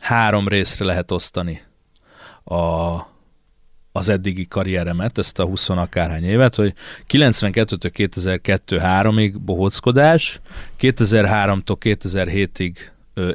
[0.00, 1.62] három részre lehet osztani
[2.44, 3.11] a
[3.92, 6.74] az eddigi karrieremet, ezt a 20 akárhány évet, hogy
[7.08, 10.40] 92-től 2002-3-ig bohóckodás,
[10.80, 12.76] 2003-tól 2007-ig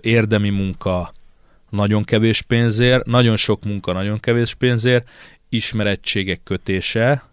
[0.01, 1.12] érdemi munka
[1.70, 5.10] nagyon kevés pénzért, nagyon sok munka nagyon kevés pénzért,
[5.49, 7.24] ismerettségek kötése,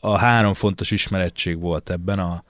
[0.00, 2.44] a három fontos ismerettség volt ebben a,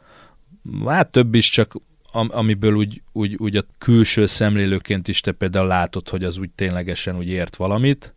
[0.86, 1.74] hát több is, csak
[2.12, 7.16] amiből úgy, úgy, úgy a külső szemlélőként is te például látod, hogy az úgy ténylegesen
[7.16, 8.13] úgy ért valamit,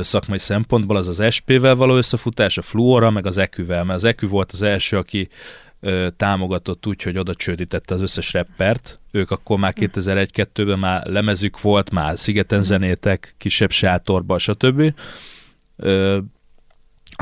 [0.00, 4.28] szakmai szempontból, az az SP-vel való összefutás, a Fluora, meg az EQ-vel, mert az EQ
[4.28, 5.28] volt az első, aki
[6.16, 8.98] támogatott úgy, hogy oda csődítette az összes rappert.
[9.10, 12.66] Ők akkor már 2001-2-ben már lemezük volt, már szigeten mhm.
[12.66, 14.94] zenétek, kisebb sátorba, stb.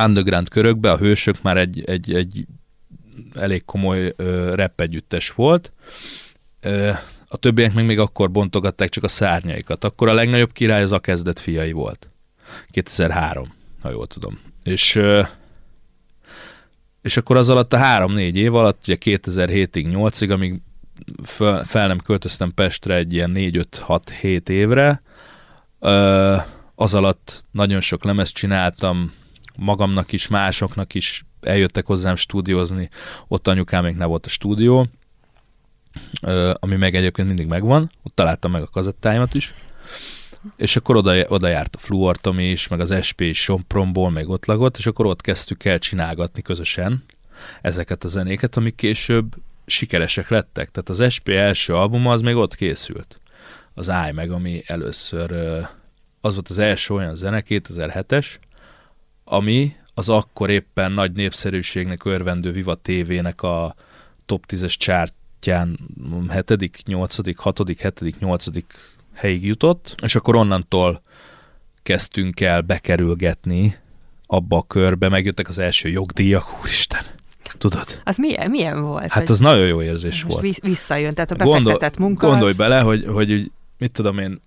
[0.03, 2.47] Underground körökbe a hősök már egy, egy, egy
[3.35, 4.15] elég komoly
[4.53, 5.73] rap együttes volt.
[7.29, 9.85] A többiek meg még akkor bontogatták csak a szárnyaikat.
[9.85, 12.12] Akkor a legnagyobb király az a kezdet fiai volt.
[12.71, 14.39] 2003, ha jól tudom.
[14.63, 15.01] És,
[17.03, 20.61] és akkor az alatt a három-négy év alatt, ugye 2007-ig, 8-ig, amíg
[21.23, 25.03] fel, fel nem költöztem Pestre egy ilyen 4-5-6-7 évre,
[26.75, 29.13] az alatt nagyon sok lemezt csináltam,
[29.57, 32.89] magamnak is, másoknak is eljöttek hozzám stúdiózni,
[33.29, 34.89] ott anyukám még nem volt a stúdió,
[36.55, 39.55] ami meg egyébként mindig megvan, ott találtam meg a kazettáimat is,
[40.57, 44.47] és akkor oda, oda járt a Fluortom is, meg az SP is Sompromból, meg ott
[44.47, 47.05] lagott, és akkor ott kezdtük el csinálgatni közösen
[47.63, 49.35] ezeket a zenéket, amik később
[49.67, 50.71] sikeresek lettek.
[50.71, 53.21] Tehát az SP első album az még ott készült.
[53.75, 55.33] Az Áj meg, ami először
[56.21, 58.35] az volt az első olyan zene, 2007-es,
[59.25, 63.75] ami az akkor éppen nagy népszerűségnek örvendő Viva TV-nek a
[64.27, 65.79] top 10-es csártyán
[66.47, 68.47] 7., 8., 6., 7., 8
[69.23, 71.01] helyig jutott, és akkor onnantól
[71.83, 73.77] kezdtünk el bekerülgetni
[74.27, 77.05] abba a körbe, megjöttek az első jogdíjak, úristen.
[77.59, 78.01] tudod?
[78.05, 79.13] Az milyen, milyen volt?
[79.13, 80.43] Hát az nagyon jó érzés volt.
[80.43, 82.57] Most visszajön, tehát a befektetett Gondol, munka Gondolj az...
[82.57, 84.41] bele, hogy, hogy mit tudom én,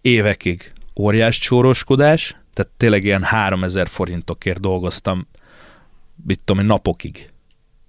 [0.00, 5.26] évekig óriás csóroskodás, tehát tényleg ilyen 3000 forintokért dolgoztam,
[6.26, 7.30] mit tudom én, napokig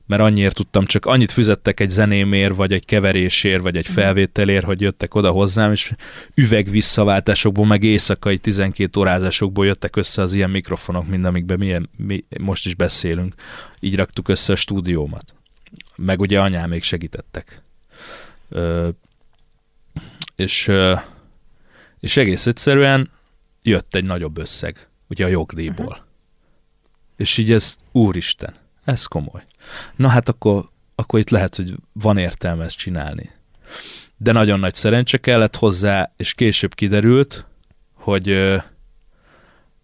[0.10, 3.94] mert annyiért tudtam, csak annyit fizettek egy zenémért, vagy egy keverésért, vagy egy mhm.
[3.94, 5.94] felvételért, hogy jöttek oda hozzám, és
[6.36, 12.26] üveg visszaváltásokból, meg éjszakai 12 órázásokból jöttek össze az ilyen mikrofonok, mint amikben milyen, mi
[12.40, 13.34] most is beszélünk.
[13.80, 15.34] Így raktuk össze a stúdiómat.
[15.96, 17.62] Meg ugye anyám még segítettek.
[18.50, 18.90] Ö,
[20.36, 20.94] és, ö,
[22.00, 23.10] és egész egyszerűen
[23.62, 25.86] jött egy nagyobb összeg, ugye a jogdíjból.
[25.86, 26.06] Uh-huh.
[27.18, 28.54] És így ez, úristen,
[28.90, 29.42] ez komoly.
[29.96, 33.32] Na hát akkor, akkor itt lehet, hogy van értelme ezt csinálni.
[34.18, 37.46] De nagyon nagy szerencse kellett hozzá, és később kiderült,
[37.94, 38.56] hogy,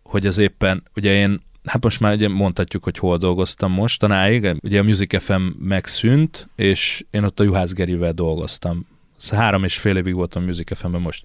[0.03, 4.79] hogy az éppen, ugye én, hát most már ugye mondhatjuk, hogy hol dolgoztam mostanáig, ugye
[4.79, 8.87] a Music FM megszűnt, és én ott a Juhász Gerivel dolgoztam.
[9.17, 11.23] Szóval három és fél évig voltam Music FM-ben most.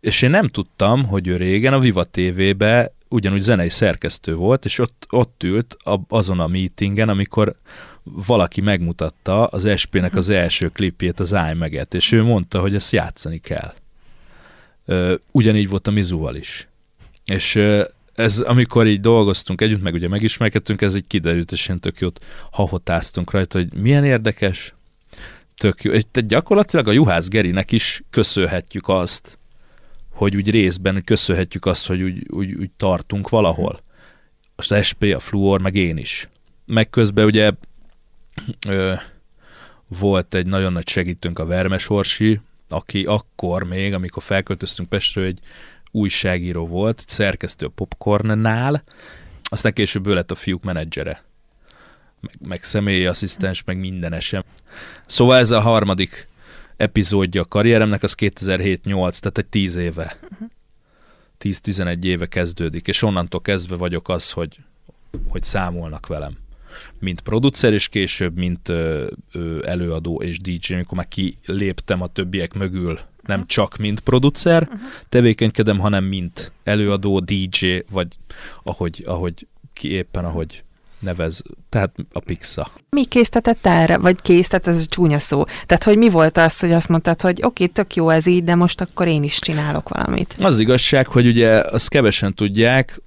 [0.00, 4.78] És én nem tudtam, hogy ő régen a Viva TV-be ugyanúgy zenei szerkesztő volt, és
[4.78, 5.76] ott, ott ült
[6.08, 7.56] azon a meetingen, amikor
[8.02, 13.38] valaki megmutatta az SP-nek az első klipjét, az iMaget, és ő mondta, hogy ezt játszani
[13.38, 13.74] kell.
[15.30, 16.68] Ugyanígy volt a Mizuval is.
[17.24, 17.58] És
[18.14, 22.24] ez, amikor így dolgoztunk együtt, meg ugye megismerkedtünk, ez így kiderült, és én tök jót
[22.50, 24.74] hahotáztunk rajta, hogy milyen érdekes,
[25.56, 25.92] tök jó.
[25.92, 29.38] Egy, gyakorlatilag a Juhász Gerinek is köszönhetjük azt,
[30.22, 33.80] hogy úgy részben hogy köszönhetjük azt, hogy úgy, úgy, úgy tartunk valahol.
[34.56, 36.28] Most a SP, a Fluor, meg én is.
[36.66, 37.50] Meg közben ugye
[38.66, 38.92] ö,
[39.88, 45.38] volt egy nagyon nagy segítőnk a Vermesorsi, aki akkor még, amikor felköltöztünk Pestről, egy
[45.90, 48.82] újságíró volt, egy szerkesztő a Popcornnál,
[49.42, 51.24] aztán később ő lett a fiúk menedzsere.
[52.20, 54.42] Meg, meg személyi asszisztens, meg minden esem.
[55.06, 56.26] Szóval ez a harmadik
[56.76, 60.18] epizódja a karrieremnek, az 2007-8, tehát egy 10 éve.
[61.40, 64.58] 10-11 éve kezdődik, és onnantól kezdve vagyok az, hogy,
[65.28, 66.36] hogy számolnak velem.
[66.98, 72.54] Mint producer, és később, mint ö, ö, előadó és DJ, amikor már kiléptem a többiek
[72.54, 73.46] mögül, nem uh-huh.
[73.46, 74.80] csak mint producer uh-huh.
[75.08, 78.16] tevékenykedem, hanem mint előadó, DJ, vagy
[78.62, 80.64] ahogy, ahogy ki éppen, ahogy
[81.02, 82.68] nevez, tehát a Pixa.
[82.90, 83.98] Mi késztetett erre?
[83.98, 85.44] Vagy késztet, ez csúnya szó.
[85.66, 88.44] Tehát, hogy mi volt az, hogy azt mondtad, hogy oké, okay, tök jó ez így,
[88.44, 90.34] de most akkor én is csinálok valamit.
[90.38, 93.00] Az igazság, hogy ugye azt kevesen tudják,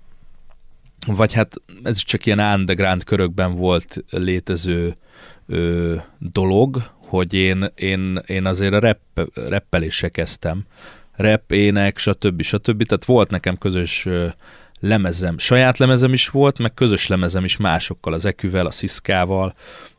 [1.06, 4.96] vagy hát ez csak ilyen underground körökben volt létező
[5.48, 10.66] ö, dolog, hogy én, én, én azért a rap, rappeléssel kezdtem.
[11.16, 12.42] Rap, ének, stb.
[12.42, 12.84] stb.
[12.84, 14.08] Tehát volt nekem közös
[14.88, 19.56] lemezem, saját lemezem is volt, meg közös lemezem is másokkal, az Eküvel, a Sziszkával,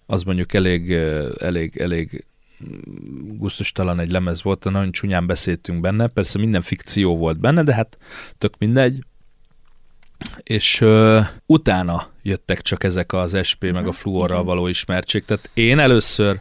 [0.06, 0.92] az mondjuk elég,
[1.38, 2.24] elég, elég
[3.36, 7.98] gusztustalan egy lemez volt, nagyon csúnyán beszéltünk benne, persze minden fikció volt benne, de hát
[8.38, 9.04] tök mindegy.
[10.42, 15.50] És uh, utána jöttek csak ezek az SP meg a mhm, fluorral való ismertség, tehát
[15.54, 16.40] én először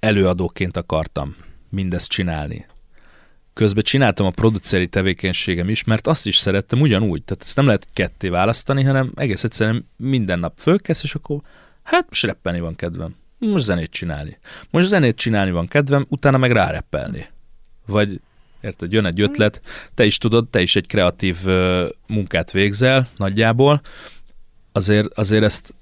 [0.00, 1.36] előadóként akartam
[1.70, 2.66] mindezt csinálni
[3.54, 7.22] közben csináltam a produceri tevékenységem is, mert azt is szerettem ugyanúgy.
[7.22, 11.40] Tehát ezt nem lehet ketté választani, hanem egész egyszerűen minden nap fölkezd, és akkor
[11.82, 13.14] hát most reppelni van kedvem.
[13.38, 14.38] Most zenét csinálni.
[14.70, 17.26] Most zenét csinálni van kedvem, utána meg ráreppelni.
[17.86, 18.20] Vagy
[18.60, 19.60] érted, jön egy ötlet,
[19.94, 23.80] te is tudod, te is egy kreatív uh, munkát végzel nagyjából,
[24.72, 25.74] azért, azért ezt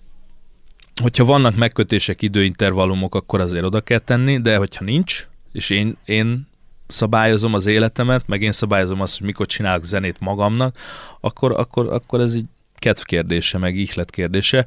[1.01, 6.49] hogyha vannak megkötések, időintervallumok, akkor azért oda kell tenni, de hogyha nincs, és én, én
[6.91, 10.77] szabályozom az életemet, meg én szabályozom azt, hogy mikor csinálok zenét magamnak,
[11.21, 12.47] akkor, akkor, akkor ez így
[12.79, 14.67] kedv kérdése, meg ihlet kérdése.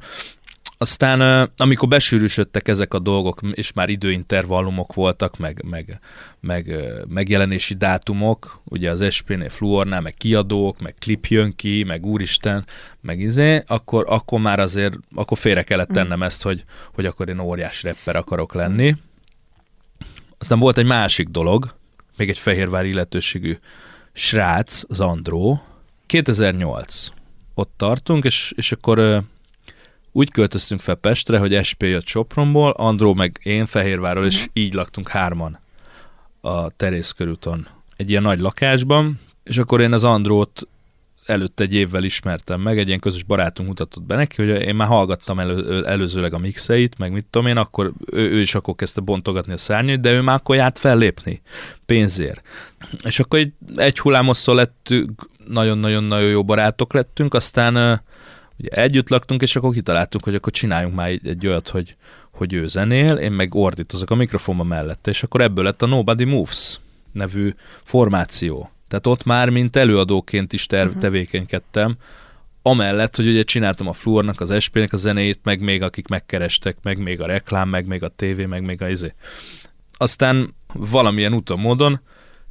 [0.78, 6.00] Aztán, amikor besűrűsödtek ezek a dolgok, és már időintervallumok voltak, meg, meg,
[6.40, 6.74] meg
[7.08, 12.64] megjelenési dátumok, ugye az SP-nél Fluornál, meg kiadók, meg klip jön ki, meg úristen,
[13.00, 16.64] meg izé, akkor, akkor már azért, akkor félre kellett tennem ezt, hogy,
[16.94, 18.96] hogy akkor én óriás rapper akarok lenni.
[20.38, 21.74] Aztán volt egy másik dolog,
[22.16, 23.58] még egy fehérvári illetőségű
[24.12, 25.62] srác, az Andró.
[26.06, 27.08] 2008.
[27.54, 29.18] Ott tartunk, és, és akkor ö,
[30.12, 34.40] úgy költöztünk fel Pestre, hogy SP jött Sopronból, Andró meg én Fehérvárról, uh-huh.
[34.40, 34.50] és mhm.
[34.52, 35.58] így laktunk hárman
[36.40, 40.68] a Terész körúton egy ilyen nagy lakásban, és akkor én az Andrót
[41.26, 44.88] előtte egy évvel ismertem meg, egy ilyen közös barátunk mutatott be neki, hogy én már
[44.88, 49.00] hallgattam elő, előzőleg a mixeit, meg mit tudom én, akkor ő, ő is akkor kezdte
[49.00, 51.42] bontogatni a szárnyait, de ő már akkor járt fellépni
[51.86, 52.42] pénzért.
[53.02, 58.02] És akkor egy, egy hullámosszal lettünk, nagyon-nagyon-nagyon jó barátok lettünk, aztán
[58.58, 61.96] ugye együtt laktunk, és akkor kitaláltunk, hogy akkor csináljunk már egy, egy olyat, hogy,
[62.30, 66.24] hogy ő zenél, én meg ordítozok a mikrofonba mellette, és akkor ebből lett a Nobody
[66.24, 66.80] Moves
[67.12, 67.54] nevű
[67.84, 68.73] formáció.
[68.94, 71.02] Tehát ott már, mint előadóként is terv, uh-huh.
[71.02, 71.96] tevékenykedtem,
[72.62, 76.98] amellett, hogy ugye csináltam a Fluornak, az SP-nek a zenéjét, meg még akik megkerestek, meg
[76.98, 79.14] még a reklám, meg még a tévé, meg még a izé.
[79.92, 82.00] Aztán valamilyen úton, módon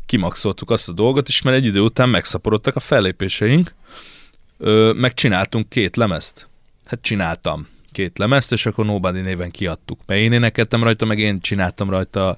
[0.06, 3.74] kimaxoltuk azt a dolgot, és mert egy idő után megszaporodtak a fellépéseink,
[4.96, 6.48] megcsináltunk két lemezt.
[6.86, 10.00] Hát csináltam két lemezt, és akkor Nobody néven kiadtuk.
[10.06, 12.38] Mert én énekeltem rajta, meg én csináltam rajta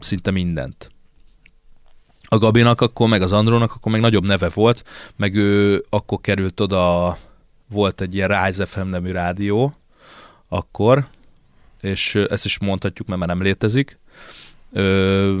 [0.00, 0.90] szinte mindent.
[2.32, 4.84] A Gabinak akkor, meg az Andrónak akkor meg nagyobb neve volt,
[5.16, 7.18] meg ő akkor került oda,
[7.68, 9.74] volt egy ilyen Rise FM nevű rádió,
[10.48, 11.06] akkor,
[11.80, 13.98] és ezt is mondhatjuk, mert már nem létezik.
[14.72, 15.36] Ö,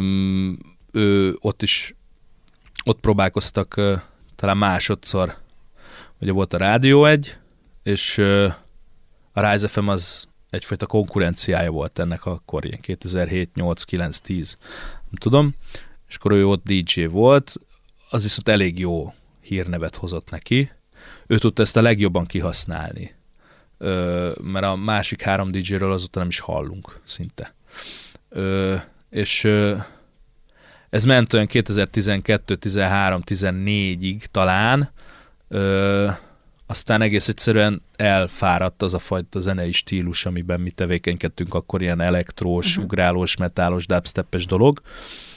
[0.92, 1.94] ő, ott is,
[2.84, 3.80] ott próbálkoztak
[4.36, 5.36] talán másodszor,
[6.20, 7.36] ugye volt a Rádió egy,
[7.82, 8.18] és
[9.32, 14.56] a Rise FM az egyfajta konkurenciája volt ennek akkor, ilyen 2007, 8, 9, 10,
[14.92, 15.52] nem tudom,
[16.10, 17.54] és akkor ő ott DJ volt,
[18.10, 20.70] az viszont elég jó hírnevet hozott neki,
[21.26, 23.14] ő tudta ezt a legjobban kihasználni,
[23.78, 27.54] ö, mert a másik három DJ-ről azóta nem is hallunk szinte.
[28.28, 28.76] Ö,
[29.10, 29.76] és ö,
[30.90, 34.92] ez ment olyan 2012, 13, 14-ig talán,
[35.48, 36.08] ö,
[36.66, 42.68] aztán egész egyszerűen elfáradt az a fajta zenei stílus, amiben mi tevékenykedtünk, akkor ilyen elektrós,
[42.68, 42.84] uh-huh.
[42.84, 44.80] ugrálós, metálos, dubstepes dolog.
[44.80, 45.29] Ö,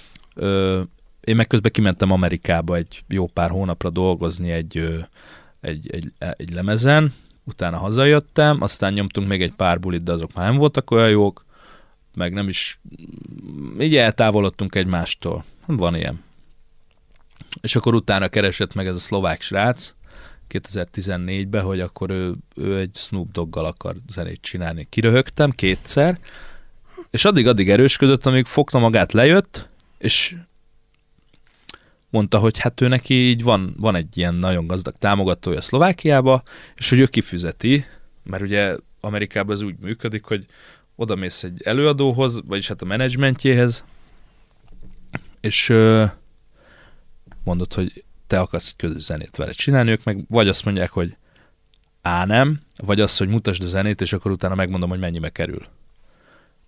[1.23, 5.03] én meg közben kimentem Amerikába egy jó pár hónapra dolgozni egy,
[5.61, 7.13] egy, egy, egy lemezen,
[7.43, 11.45] utána hazajöttem, aztán nyomtunk még egy pár bulit, de azok már nem voltak olyan jók,
[12.15, 12.79] meg nem is,
[13.79, 15.43] így eltávolodtunk egymástól.
[15.65, 16.23] Van ilyen.
[17.61, 19.93] És akkor utána keresett meg ez a szlovák srác,
[20.49, 24.87] 2014-ben, hogy akkor ő, ő egy Snoop Doggal akar zenét csinálni.
[24.89, 26.17] Kiröhögtem kétszer,
[27.09, 29.67] és addig-addig erősködött, amíg fogta magát, lejött,
[30.03, 30.35] és
[32.09, 36.43] mondta, hogy hát ő neki így van, van egy ilyen nagyon gazdag támogatója Szlovákiába,
[36.75, 37.85] és hogy ő kifizeti,
[38.23, 40.45] mert ugye Amerikában ez úgy működik, hogy
[40.95, 43.83] oda mész egy előadóhoz, vagyis hát a menedzsmentjéhez,
[45.41, 45.67] és
[47.43, 51.15] mondod, hogy te akarsz egy közös zenét vele csinálni, ők meg vagy azt mondják, hogy
[52.01, 55.65] á nem, vagy azt, hogy mutasd a zenét, és akkor utána megmondom, hogy mennyibe kerül.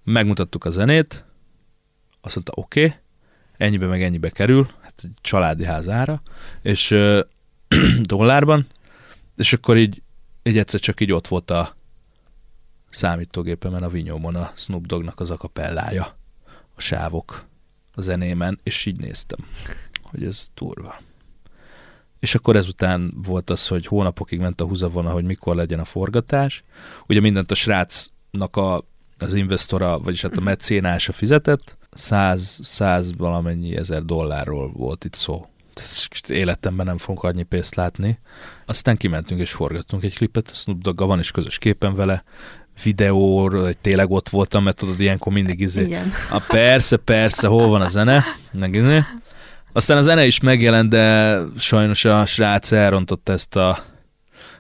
[0.04, 1.26] Megmutattuk a zenét,
[2.22, 2.98] azt mondta, oké, okay,
[3.58, 6.22] ennyibe meg ennyibe kerül, hát egy családi ház ára,
[6.62, 7.22] és ö,
[8.01, 8.68] dollárban,
[9.38, 10.01] és akkor így,
[10.43, 11.76] így egyszer csak így ott volt a
[12.89, 16.18] számítógépemen, a vinyómon a Snoop Doggnak az akapellája,
[16.76, 17.45] a sávok
[17.93, 19.39] a zenémen, és így néztem,
[20.03, 21.01] hogy ez turva.
[22.20, 26.64] És akkor ezután volt az, hogy hónapokig ment a húzavona, hogy mikor legyen a forgatás.
[27.08, 28.84] Ugye mindent a srácnak a,
[29.20, 30.43] az investora, vagyis hát a mhm.
[30.43, 35.47] mecénása fizetett, 100, 100 valamennyi ezer dollárról volt itt szó.
[36.28, 38.20] Életemben nem fogunk annyi pénzt látni.
[38.66, 42.24] Aztán kimentünk és forgattunk egy klipet, Snoop Dogg van is közös képen vele,
[42.84, 45.86] videóról, hogy tényleg ott voltam, mert tudod, ilyenkor mindig izé.
[45.86, 46.11] Igen.
[46.30, 48.24] A persze, persze, hol van a zene?
[48.51, 49.03] Meg izé.
[49.74, 53.84] Aztán a zene is megjelent, de sajnos a srác elrontott ezt a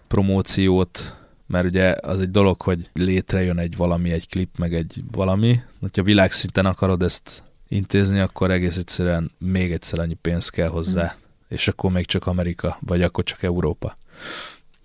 [0.07, 1.15] promóciót,
[1.55, 5.59] mert ugye az egy dolog, hogy létrejön egy valami, egy klip, meg egy valami.
[5.79, 11.19] Hogyha világszinten akarod ezt intézni, akkor egész egyszerűen még egyszer annyi pénz kell hozzá, mm.
[11.47, 13.97] és akkor még csak Amerika, vagy akkor csak Európa.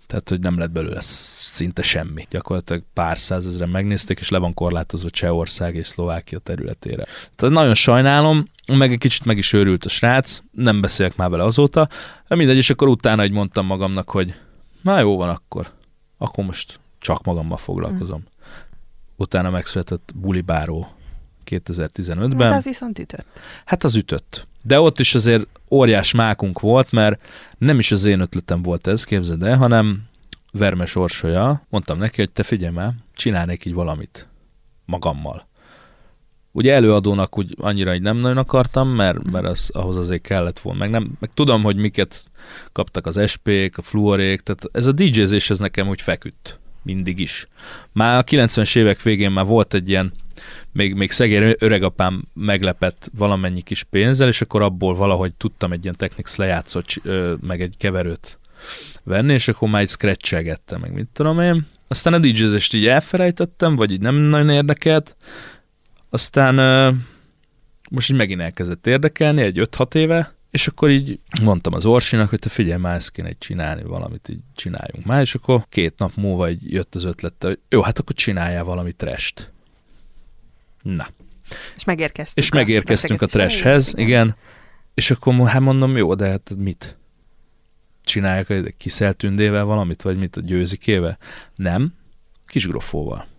[0.07, 2.27] Tehát, hogy nem lett belőle szinte semmi.
[2.29, 7.05] Gyakorlatilag pár százezren megnézték, és le van korlátozva Csehország és Szlovákia területére.
[7.35, 11.43] Tehát nagyon sajnálom, meg egy kicsit meg is őrült a srác, nem beszélek már vele
[11.43, 11.89] azóta,
[12.27, 14.33] de mindegy, és akkor utána egy mondtam magamnak, hogy
[14.81, 15.71] na jó van akkor,
[16.21, 18.19] akkor most csak magammal foglalkozom.
[18.19, 18.29] Mm.
[19.15, 20.87] Utána megszületett Bulibáró
[21.45, 22.47] 2015-ben.
[22.47, 23.25] Hát az viszont ütött.
[23.65, 24.47] Hát az ütött.
[24.61, 29.03] De ott is azért óriás mákunk volt, mert nem is az én ötletem volt ez,
[29.03, 30.03] képzeld el, hanem
[30.51, 34.27] Vermes Orsolya, mondtam neki, hogy te figyelj már, csinálnék így valamit
[34.85, 35.47] magammal.
[36.51, 40.79] Ugye előadónak úgy annyira így nem nagyon akartam, mert, mert az, ahhoz azért kellett volna.
[40.79, 42.25] Meg, nem, meg tudom, hogy miket
[42.71, 46.59] kaptak az SP-k, a fluorék, tehát ez a DJ-zés ez nekem úgy feküdt.
[46.83, 47.47] Mindig is.
[47.91, 50.13] Már a 90-es évek végén már volt egy ilyen,
[50.71, 55.95] még, még szegény öregapám meglepett valamennyi kis pénzzel, és akkor abból valahogy tudtam egy ilyen
[55.97, 57.01] Technics lejátszott,
[57.41, 58.39] meg egy keverőt
[59.03, 61.65] venni, és akkor már egy scratchelgettem, meg mit tudom én.
[61.87, 65.15] Aztán a DJ-zést így elfelejtettem, vagy így nem nagyon érdekelt,
[66.11, 66.55] aztán
[67.89, 72.39] most így megint elkezdett érdekelni, egy 5-6 éve, És akkor így mondtam az Orsinak, hogy
[72.39, 76.49] te figyelj már, ezt kéne csinálni, valamit így csináljunk már, és akkor két nap múlva
[76.49, 79.51] így jött az ötlete, hogy jó, hát akkor csináljál valami trest.
[80.81, 81.07] Na.
[81.75, 82.45] És megérkeztünk.
[82.45, 84.35] És megérkeztünk a, a trashhez, igen.
[84.93, 86.97] És akkor hát mondom, jó, de hát mit?
[88.03, 91.17] Csinálják a kiszeltündével valamit, vagy mit a győzikével?
[91.55, 91.93] Nem,
[92.45, 93.29] kisgrofóval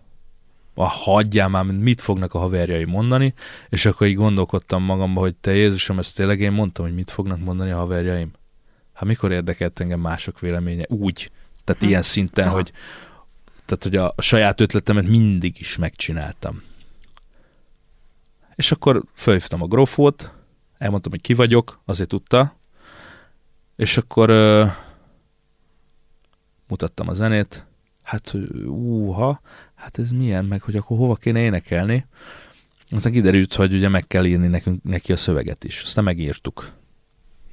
[0.73, 3.33] a hagyjál már, mit fognak a haverjai mondani,
[3.69, 7.39] és akkor így gondolkodtam magamba, hogy te Jézusom, ezt tényleg én mondtam, hogy mit fognak
[7.39, 8.31] mondani a haverjaim.
[8.93, 10.85] Hát mikor érdekelt engem mások véleménye?
[10.89, 11.31] Úgy.
[11.63, 11.87] Tehát hm.
[11.87, 12.53] ilyen szinten, Aha.
[12.53, 12.71] hogy,
[13.65, 16.61] tehát, hogy a, a saját ötletemet mindig is megcsináltam.
[18.55, 20.33] És akkor felhívtam a grofót,
[20.77, 22.55] elmondtam, hogy ki vagyok, azért tudta,
[23.75, 24.71] és akkor uh,
[26.67, 27.65] mutattam a zenét,
[28.03, 28.33] hát
[28.67, 29.41] úha,
[29.83, 32.05] hát ez milyen, meg hogy akkor hova kéne énekelni.
[32.89, 35.83] Aztán kiderült, hogy ugye meg kell írni nekünk, neki a szöveget is.
[35.83, 36.71] Aztán megírtuk.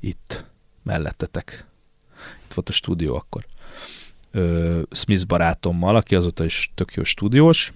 [0.00, 0.44] Itt,
[0.82, 1.66] mellettetek.
[2.44, 3.46] Itt volt a stúdió akkor.
[4.30, 7.72] Ö, Smith barátommal, aki azóta is tök jó stúdiós,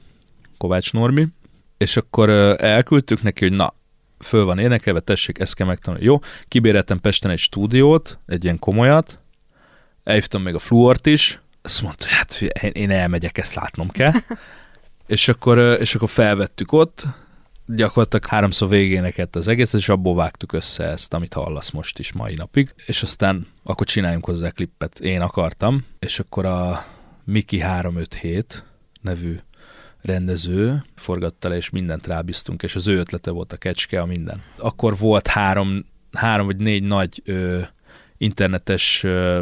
[0.58, 1.28] Kovács Normi,
[1.76, 2.28] és akkor
[2.60, 3.74] elküldtük neki, hogy na,
[4.18, 6.04] föl van énekelve, tessék, ezt kell megtanulni.
[6.04, 9.22] Jó, kibéreltem Pesten egy stúdiót, egy ilyen komolyat,
[10.04, 12.40] elhívtam még a Fluort is, azt mondta, hát
[12.72, 14.12] én elmegyek, ezt látnom kell.
[15.06, 17.06] és, akkor, és akkor felvettük ott,
[17.66, 22.34] gyakorlatilag háromszor végénekett az egész, és abból vágtuk össze ezt, amit hallasz most is mai
[22.34, 25.00] napig, és aztán akkor csináljunk hozzá klippet.
[25.00, 26.84] Én akartam, és akkor a
[27.24, 28.64] Miki 357
[29.00, 29.38] nevű
[30.02, 34.42] rendező forgatta le, és mindent rábíztunk, és az ő ötlete volt a kecske, a minden.
[34.58, 37.60] Akkor volt három, három vagy négy nagy ö,
[38.16, 39.40] internetes, ö,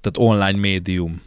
[0.00, 1.20] tehát online médium,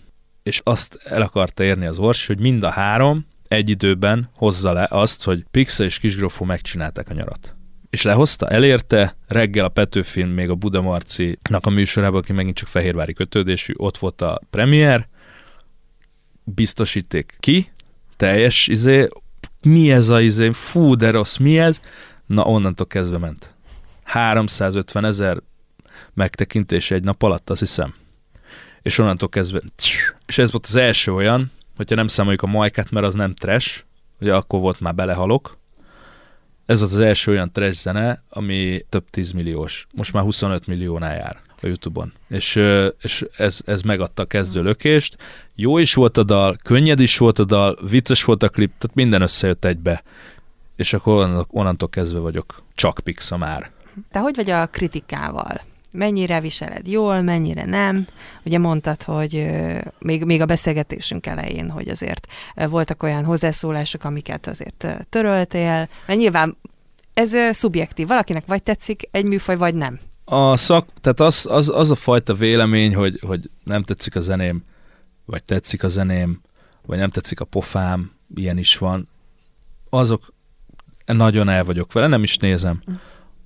[0.47, 4.87] és azt el akarta érni az Orsi, hogy mind a három egy időben hozza le
[4.89, 7.55] azt, hogy Pixa és Kisgrofó megcsinálták a nyarat.
[7.89, 12.67] És lehozta, elérte, reggel a Petőfin még a Buda Marci-nak a műsorában, aki megint csak
[12.67, 15.07] fehérvári kötődésű, ott volt a premier,
[16.43, 17.71] biztosíték ki,
[18.15, 19.07] teljes izé,
[19.61, 21.79] mi ez a izé, fú, de rossz, mi ez?
[22.25, 23.53] Na, onnantól kezdve ment.
[24.03, 25.37] 350 ezer
[26.13, 27.93] megtekintés egy nap alatt, azt hiszem
[28.87, 29.61] és onnantól kezdve,
[30.25, 33.83] és ez volt az első olyan, hogyha nem számoljuk a majkát, mert az nem trash,
[34.19, 35.57] ugye akkor volt már belehalok,
[36.65, 41.41] ez volt az első olyan trash zene, ami több tízmilliós, most már 25 milliónál jár
[41.61, 42.13] a Youtube-on.
[42.27, 42.55] És,
[43.01, 45.17] és ez, ez megadta a kezdő lökést.
[45.55, 48.95] Jó is volt a dal, könnyed is volt a dal, vicces volt a klip, tehát
[48.95, 50.03] minden összejött egybe.
[50.75, 53.71] És akkor onnantól kezdve vagyok csak Pixa már.
[54.11, 55.61] Te hogy vagy a kritikával?
[55.97, 58.07] Mennyire viseled jól, mennyire nem.
[58.45, 59.47] Ugye mondtad, hogy
[59.99, 66.57] még, még a beszélgetésünk elején, hogy azért voltak olyan hozzászólások, amiket azért töröltél, mert nyilván
[67.13, 69.99] ez szubjektív, valakinek vagy tetszik egy műfaj, vagy nem.
[70.25, 74.63] A szak, tehát az, az, az a fajta vélemény, hogy, hogy nem tetszik a zeném,
[75.25, 76.41] vagy tetszik a zeném,
[76.85, 79.07] vagy nem tetszik a pofám, ilyen is van,
[79.89, 80.33] azok
[81.05, 82.83] nagyon el vagyok vele, nem is nézem.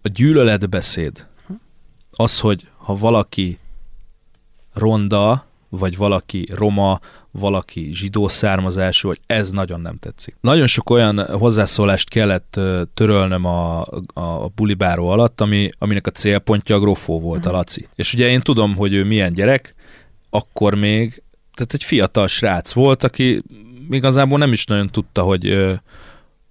[0.01, 1.25] A gyűlöletbeszéd,
[2.21, 3.59] az, hogy ha valaki
[4.73, 6.99] ronda, vagy valaki roma,
[7.31, 10.35] valaki zsidó származású, vagy ez nagyon nem tetszik.
[10.41, 12.59] Nagyon sok olyan hozzászólást kellett
[12.93, 13.81] törölnöm a,
[14.13, 17.51] a bulibáró alatt, ami, aminek a célpontja a grofó volt, a.
[17.51, 17.87] Laci.
[17.95, 19.75] És ugye én tudom, hogy ő milyen gyerek,
[20.29, 23.43] akkor még, tehát egy fiatal srác volt, aki
[23.89, 25.71] igazából nem is nagyon tudta, hogy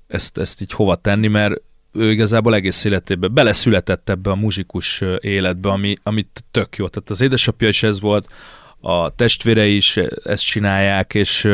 [0.06, 1.60] ezt, ezt így hova tenni, mert
[1.92, 6.88] ő igazából egész életében beleszületett ebbe a muzsikus életbe, ami, amit tök jó.
[6.88, 8.32] Tehát az édesapja is ez volt,
[8.80, 11.44] a testvére is ezt csinálják, és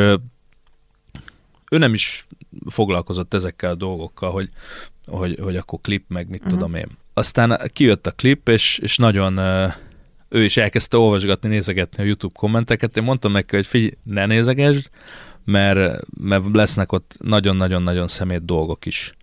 [1.70, 2.26] ő nem is
[2.66, 4.48] foglalkozott ezekkel a dolgokkal, hogy,
[5.06, 6.54] hogy, hogy akkor klip, meg mit uh-huh.
[6.54, 6.88] tudom én.
[7.14, 9.38] Aztán kijött a klip, és, és nagyon
[10.28, 12.96] ő is elkezdte olvasgatni, nézegetni a YouTube kommenteket.
[12.96, 14.88] Én mondtam neki, hogy figyelj, ne nézegesd,
[15.44, 19.14] mert, mert lesznek ott nagyon-nagyon-nagyon szemét dolgok is.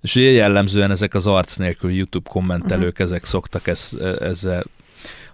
[0.00, 3.06] És ugye jellemzően ezek az arc nélkül YouTube kommentelők, uh-huh.
[3.06, 4.64] ezek szoktak ez, ezzel,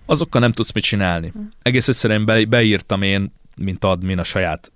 [0.06, 1.26] azokkal nem tudsz mit csinálni.
[1.26, 1.44] Uh-huh.
[1.62, 4.72] Egész egyszerűen be, beírtam én, mint admin a saját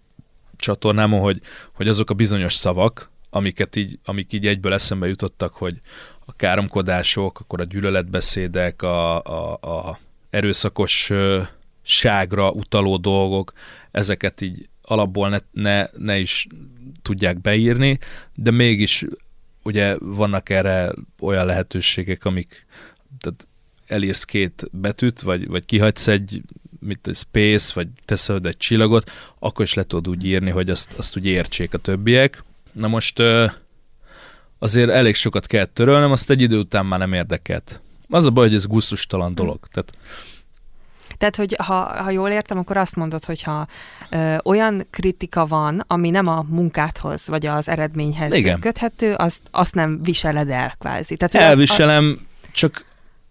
[0.57, 1.41] csatornámon, hogy,
[1.73, 5.79] hogy azok a bizonyos szavak, amiket így, amik így egyből eszembe jutottak, hogy
[6.27, 9.99] a káromkodások, akkor a gyűlöletbeszédek, a, a, a
[10.31, 11.11] erőszakos
[11.83, 13.53] ságra utaló dolgok,
[13.91, 16.47] ezeket így alapból ne, ne, ne is
[17.03, 17.99] tudják beírni,
[18.35, 19.05] de mégis
[19.69, 22.67] ugye vannak erre olyan lehetőségek, amik
[23.21, 23.49] tehát
[23.87, 26.43] elírsz két betűt, vagy, vagy kihagysz egy
[26.81, 30.93] mit egy space, vagy teszel egy csillagot, akkor is le tudod úgy írni, hogy azt,
[30.97, 32.45] azt úgy értsék a többiek.
[32.73, 33.23] Na most
[34.59, 37.81] azért elég sokat kell törölnem, azt egy idő után már nem érdekelt.
[38.09, 39.59] Az a baj, hogy ez gusztustalan dolog.
[39.73, 39.93] Tehát
[41.19, 43.67] Tehát, hogy ha, ha jól értem, akkor azt mondod, hogy ha
[44.11, 48.61] ö, olyan kritika van, ami nem a munkádhoz, vagy az eredményhez Igen.
[48.61, 51.17] köthető, azt, azt nem viseled el, kvázi.
[51.17, 52.85] Tehát, elviselem, csak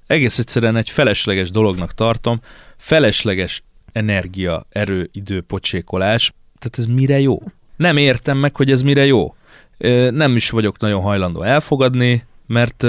[0.07, 2.41] egész egyszerűen egy felesleges dolognak tartom,
[2.77, 7.41] felesleges energia, erő, idő, pocsékolás, tehát ez mire jó?
[7.75, 9.35] Nem értem meg, hogy ez mire jó.
[10.09, 12.85] Nem is vagyok nagyon hajlandó elfogadni, mert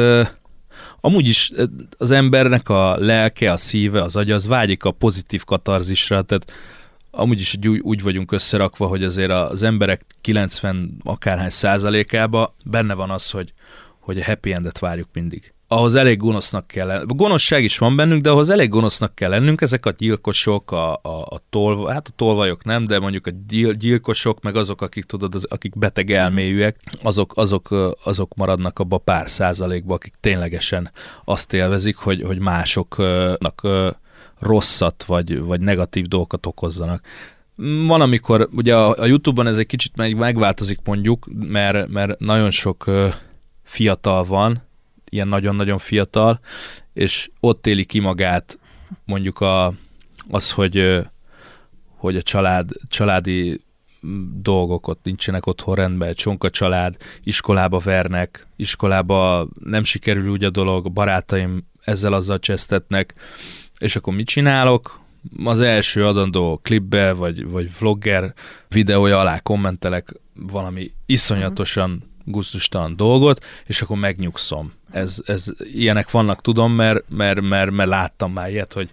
[1.09, 1.52] amúgy is
[1.98, 6.52] az embernek a lelke, a szíve, az agya, az vágyik a pozitív katarzisra, tehát
[7.11, 13.11] amúgy is úgy, úgy vagyunk összerakva, hogy azért az emberek 90 akárhány százalékában benne van
[13.11, 13.52] az, hogy,
[13.98, 15.52] hogy a happy endet várjuk mindig.
[15.70, 17.12] Ahhoz elég gonosznak kell lennünk.
[17.12, 19.60] Gonoszság is van bennünk, de ahhoz elég gonosznak kell lennünk.
[19.60, 23.72] Ezek a gyilkosok, a, a, a tolva, hát a tolvajok nem, de mondjuk a gyil,
[23.72, 27.68] gyilkosok, meg azok, akik tudod, az, akik beteg elmélyűek, azok, azok,
[28.04, 30.90] azok maradnak abba pár százalékba, akik ténylegesen
[31.24, 33.66] azt élvezik, hogy, hogy másoknak
[34.38, 37.06] rosszat vagy, vagy negatív dolgokat okozzanak.
[37.86, 42.50] Van, amikor ugye a, a YouTube-ban ez egy kicsit meg, megváltozik mondjuk, mert, mert nagyon
[42.50, 42.84] sok
[43.62, 44.66] fiatal van,
[45.09, 46.40] ilyen nagyon-nagyon fiatal,
[46.92, 48.59] és ott éli ki magát
[49.04, 49.72] mondjuk a,
[50.30, 51.06] az, hogy,
[51.96, 53.61] hogy a család, családi
[54.06, 60.50] mm, dolgok ott nincsenek otthon rendben, csonka család, iskolába vernek, iskolába nem sikerül úgy a
[60.50, 63.14] dolog, barátaim ezzel azzal csesztetnek,
[63.78, 65.00] és akkor mit csinálok?
[65.44, 68.34] Az első adandó klipbe, vagy, vagy vlogger
[68.68, 74.72] videója alá kommentelek valami iszonyatosan gusztustalan dolgot, és akkor megnyugszom.
[74.91, 78.91] Ez, ez, ilyenek vannak, tudom, mert, mert, mert, mert láttam már ilyet, hogy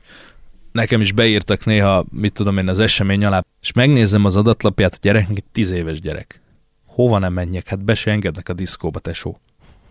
[0.72, 4.98] nekem is beírtak néha, mit tudom én, az esemény alá, és megnézem az adatlapját, a
[5.02, 6.42] gyereknek egy tíz éves gyerek.
[6.86, 7.68] Hova nem menjek?
[7.68, 9.40] Hát be se engednek a diszkóba, tesó.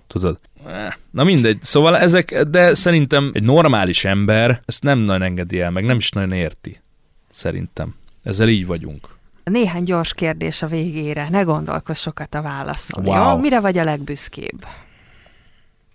[0.06, 0.38] Tudod?
[0.66, 5.70] Eh, Na mindegy, szóval ezek, de szerintem egy normális ember ezt nem nagyon engedi el,
[5.70, 6.80] meg nem is nagyon érti.
[7.32, 7.94] Szerintem.
[8.22, 9.13] Ezzel így vagyunk.
[9.44, 11.28] Néhány gyors kérdés a végére.
[11.28, 13.06] Ne gondolkozz sokat a válaszon.
[13.06, 13.30] Wow.
[13.30, 13.38] Jó?
[13.38, 14.66] Mire vagy a legbüszkébb?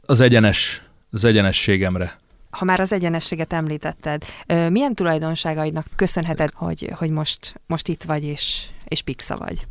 [0.01, 2.19] Az egyenes, az egyenességemre.
[2.49, 4.23] Ha már az egyenességet említetted,
[4.69, 9.67] milyen tulajdonságaidnak köszönheted, hogy, hogy most, most itt vagy és, és pixa vagy?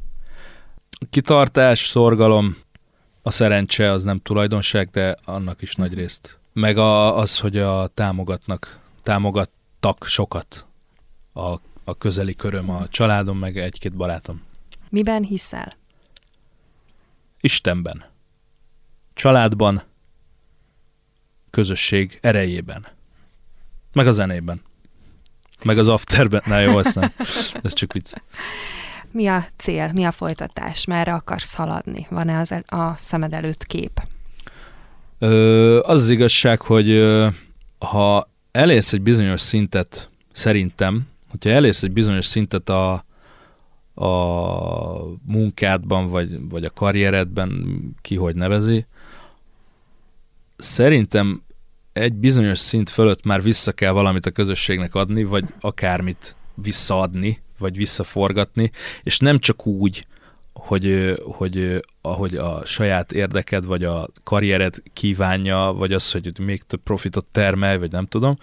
[1.11, 2.57] Kitartás, szorgalom,
[3.23, 6.39] a szerencse az nem tulajdonság, de annak is nagy részt.
[6.53, 10.67] Meg a, az, hogy a támogatnak, támogattak sokat
[11.33, 11.55] a,
[11.89, 14.43] a közeli köröm, a családom, meg egy-két barátom.
[14.91, 15.73] Miben hiszel?
[17.41, 18.05] Istenben,
[19.15, 19.83] családban,
[21.51, 22.87] közösség erejében,
[23.93, 24.61] meg a zenében,
[25.65, 26.43] meg az afterben.
[26.47, 27.13] Na jó, azt nem.
[27.63, 28.13] Ez csak vicc.
[29.11, 32.07] Mi a cél, mi a folytatás, merre akarsz haladni?
[32.11, 34.03] Van-e az el, a szemed előtt kép?
[35.19, 37.29] Ö, az az igazság, hogy ö,
[37.79, 43.05] ha elérsz egy bizonyos szintet, szerintem, hogyha elérsz egy bizonyos szintet a,
[43.95, 44.09] a
[45.25, 48.87] munkádban, vagy, vagy a karrieredben, ki hogy nevezi,
[50.57, 51.43] szerintem
[51.93, 57.77] egy bizonyos szint fölött már vissza kell valamit a közösségnek adni, vagy akármit visszaadni, vagy
[57.77, 58.71] visszaforgatni,
[59.03, 60.07] és nem csak úgy,
[60.53, 66.81] hogy, hogy ahogy a saját érdeked, vagy a karriered kívánja, vagy az, hogy még több
[66.83, 68.37] profitot termelj, vagy nem tudom.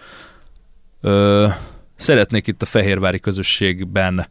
[1.00, 1.48] Ö,
[1.96, 4.28] szeretnék itt a fehérvári közösségben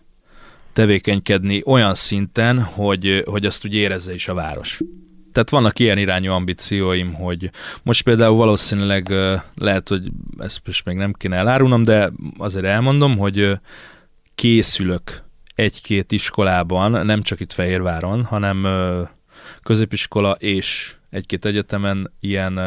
[0.73, 4.81] tevékenykedni olyan szinten, hogy, hogy azt úgy érezze is a város.
[5.31, 7.49] Tehát vannak ilyen irányú ambícióim, hogy
[7.83, 9.13] most például valószínűleg
[9.55, 13.59] lehet, hogy ezt most még nem kéne elárulnom, de azért elmondom, hogy
[14.35, 15.23] készülök
[15.55, 18.67] egy-két iskolában, nem csak itt Fehérváron, hanem
[19.63, 22.59] középiskola és egy-két egyetemen ilyen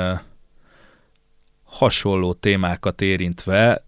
[1.64, 3.88] hasonló témákat érintve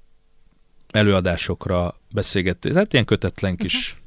[0.91, 2.71] előadásokra beszélgetni.
[2.71, 4.03] Tehát ilyen kötetlen kis,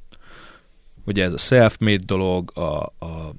[1.05, 3.34] ugye ez a self-made dolog, a, a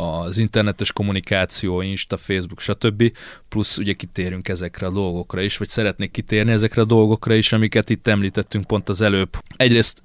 [0.00, 3.12] az internetes kommunikáció, Insta, Facebook, stb.
[3.48, 7.90] Plusz ugye kitérünk ezekre a dolgokra is, vagy szeretnék kitérni ezekre a dolgokra is, amiket
[7.90, 9.36] itt említettünk pont az előbb.
[9.56, 10.02] Egyrészt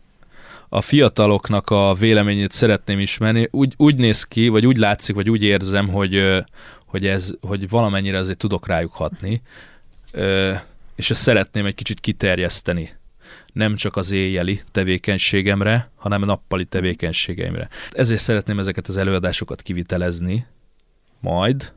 [0.70, 3.48] a fiataloknak a véleményét szeretném ismerni.
[3.52, 6.44] Úgy, úgy néz ki, vagy úgy látszik, vagy úgy érzem, hogy,
[6.86, 9.41] hogy, ez, hogy valamennyire azért tudok rájuk hatni,
[10.96, 12.90] és ezt szeretném egy kicsit kiterjeszteni
[13.56, 17.70] nem csak az éjjeli tevékenységemre, hanem a nappali tevékenységeimre.
[17.92, 20.48] Ezért szeretném ezeket az előadásokat kivitelezni,
[21.20, 21.74] majd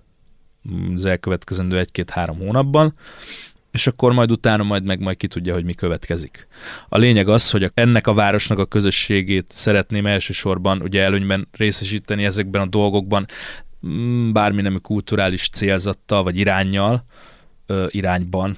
[0.71, 2.95] mm, az elkövetkezendő egy-két-három hónapban,
[3.71, 6.47] és akkor majd utána majd meg majd ki tudja, hogy mi következik.
[6.89, 12.63] A lényeg az, hogy ennek a városnak a közösségét szeretném elsősorban ugye előnyben részesíteni ezekben
[12.63, 13.27] a dolgokban.
[13.87, 17.05] mm, bármi nemű kulturális célzattal, vagy irányjal,
[17.89, 18.57] irányban.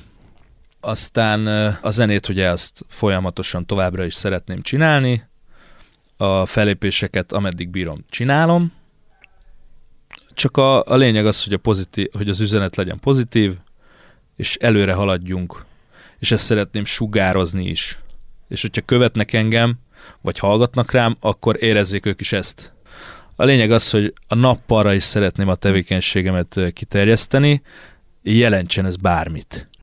[0.81, 1.47] Aztán
[1.83, 5.29] a zenét ugye azt folyamatosan továbbra is szeretném csinálni,
[6.17, 8.73] a felépéseket ameddig bírom csinálom,
[10.35, 13.55] csak a, a lényeg az, hogy, a pozitív, hogy az üzenet legyen pozitív,
[14.37, 15.65] és előre haladjunk,
[16.19, 17.99] és ezt szeretném sugározni is.
[18.49, 19.79] És hogyha követnek engem,
[20.21, 22.73] vagy hallgatnak rám, akkor érezzék ők is ezt.
[23.37, 27.63] A lényeg az, hogy a nappalra is szeretném a tevékenységemet kiterjeszteni,
[28.23, 29.70] jelentsen ez bármit.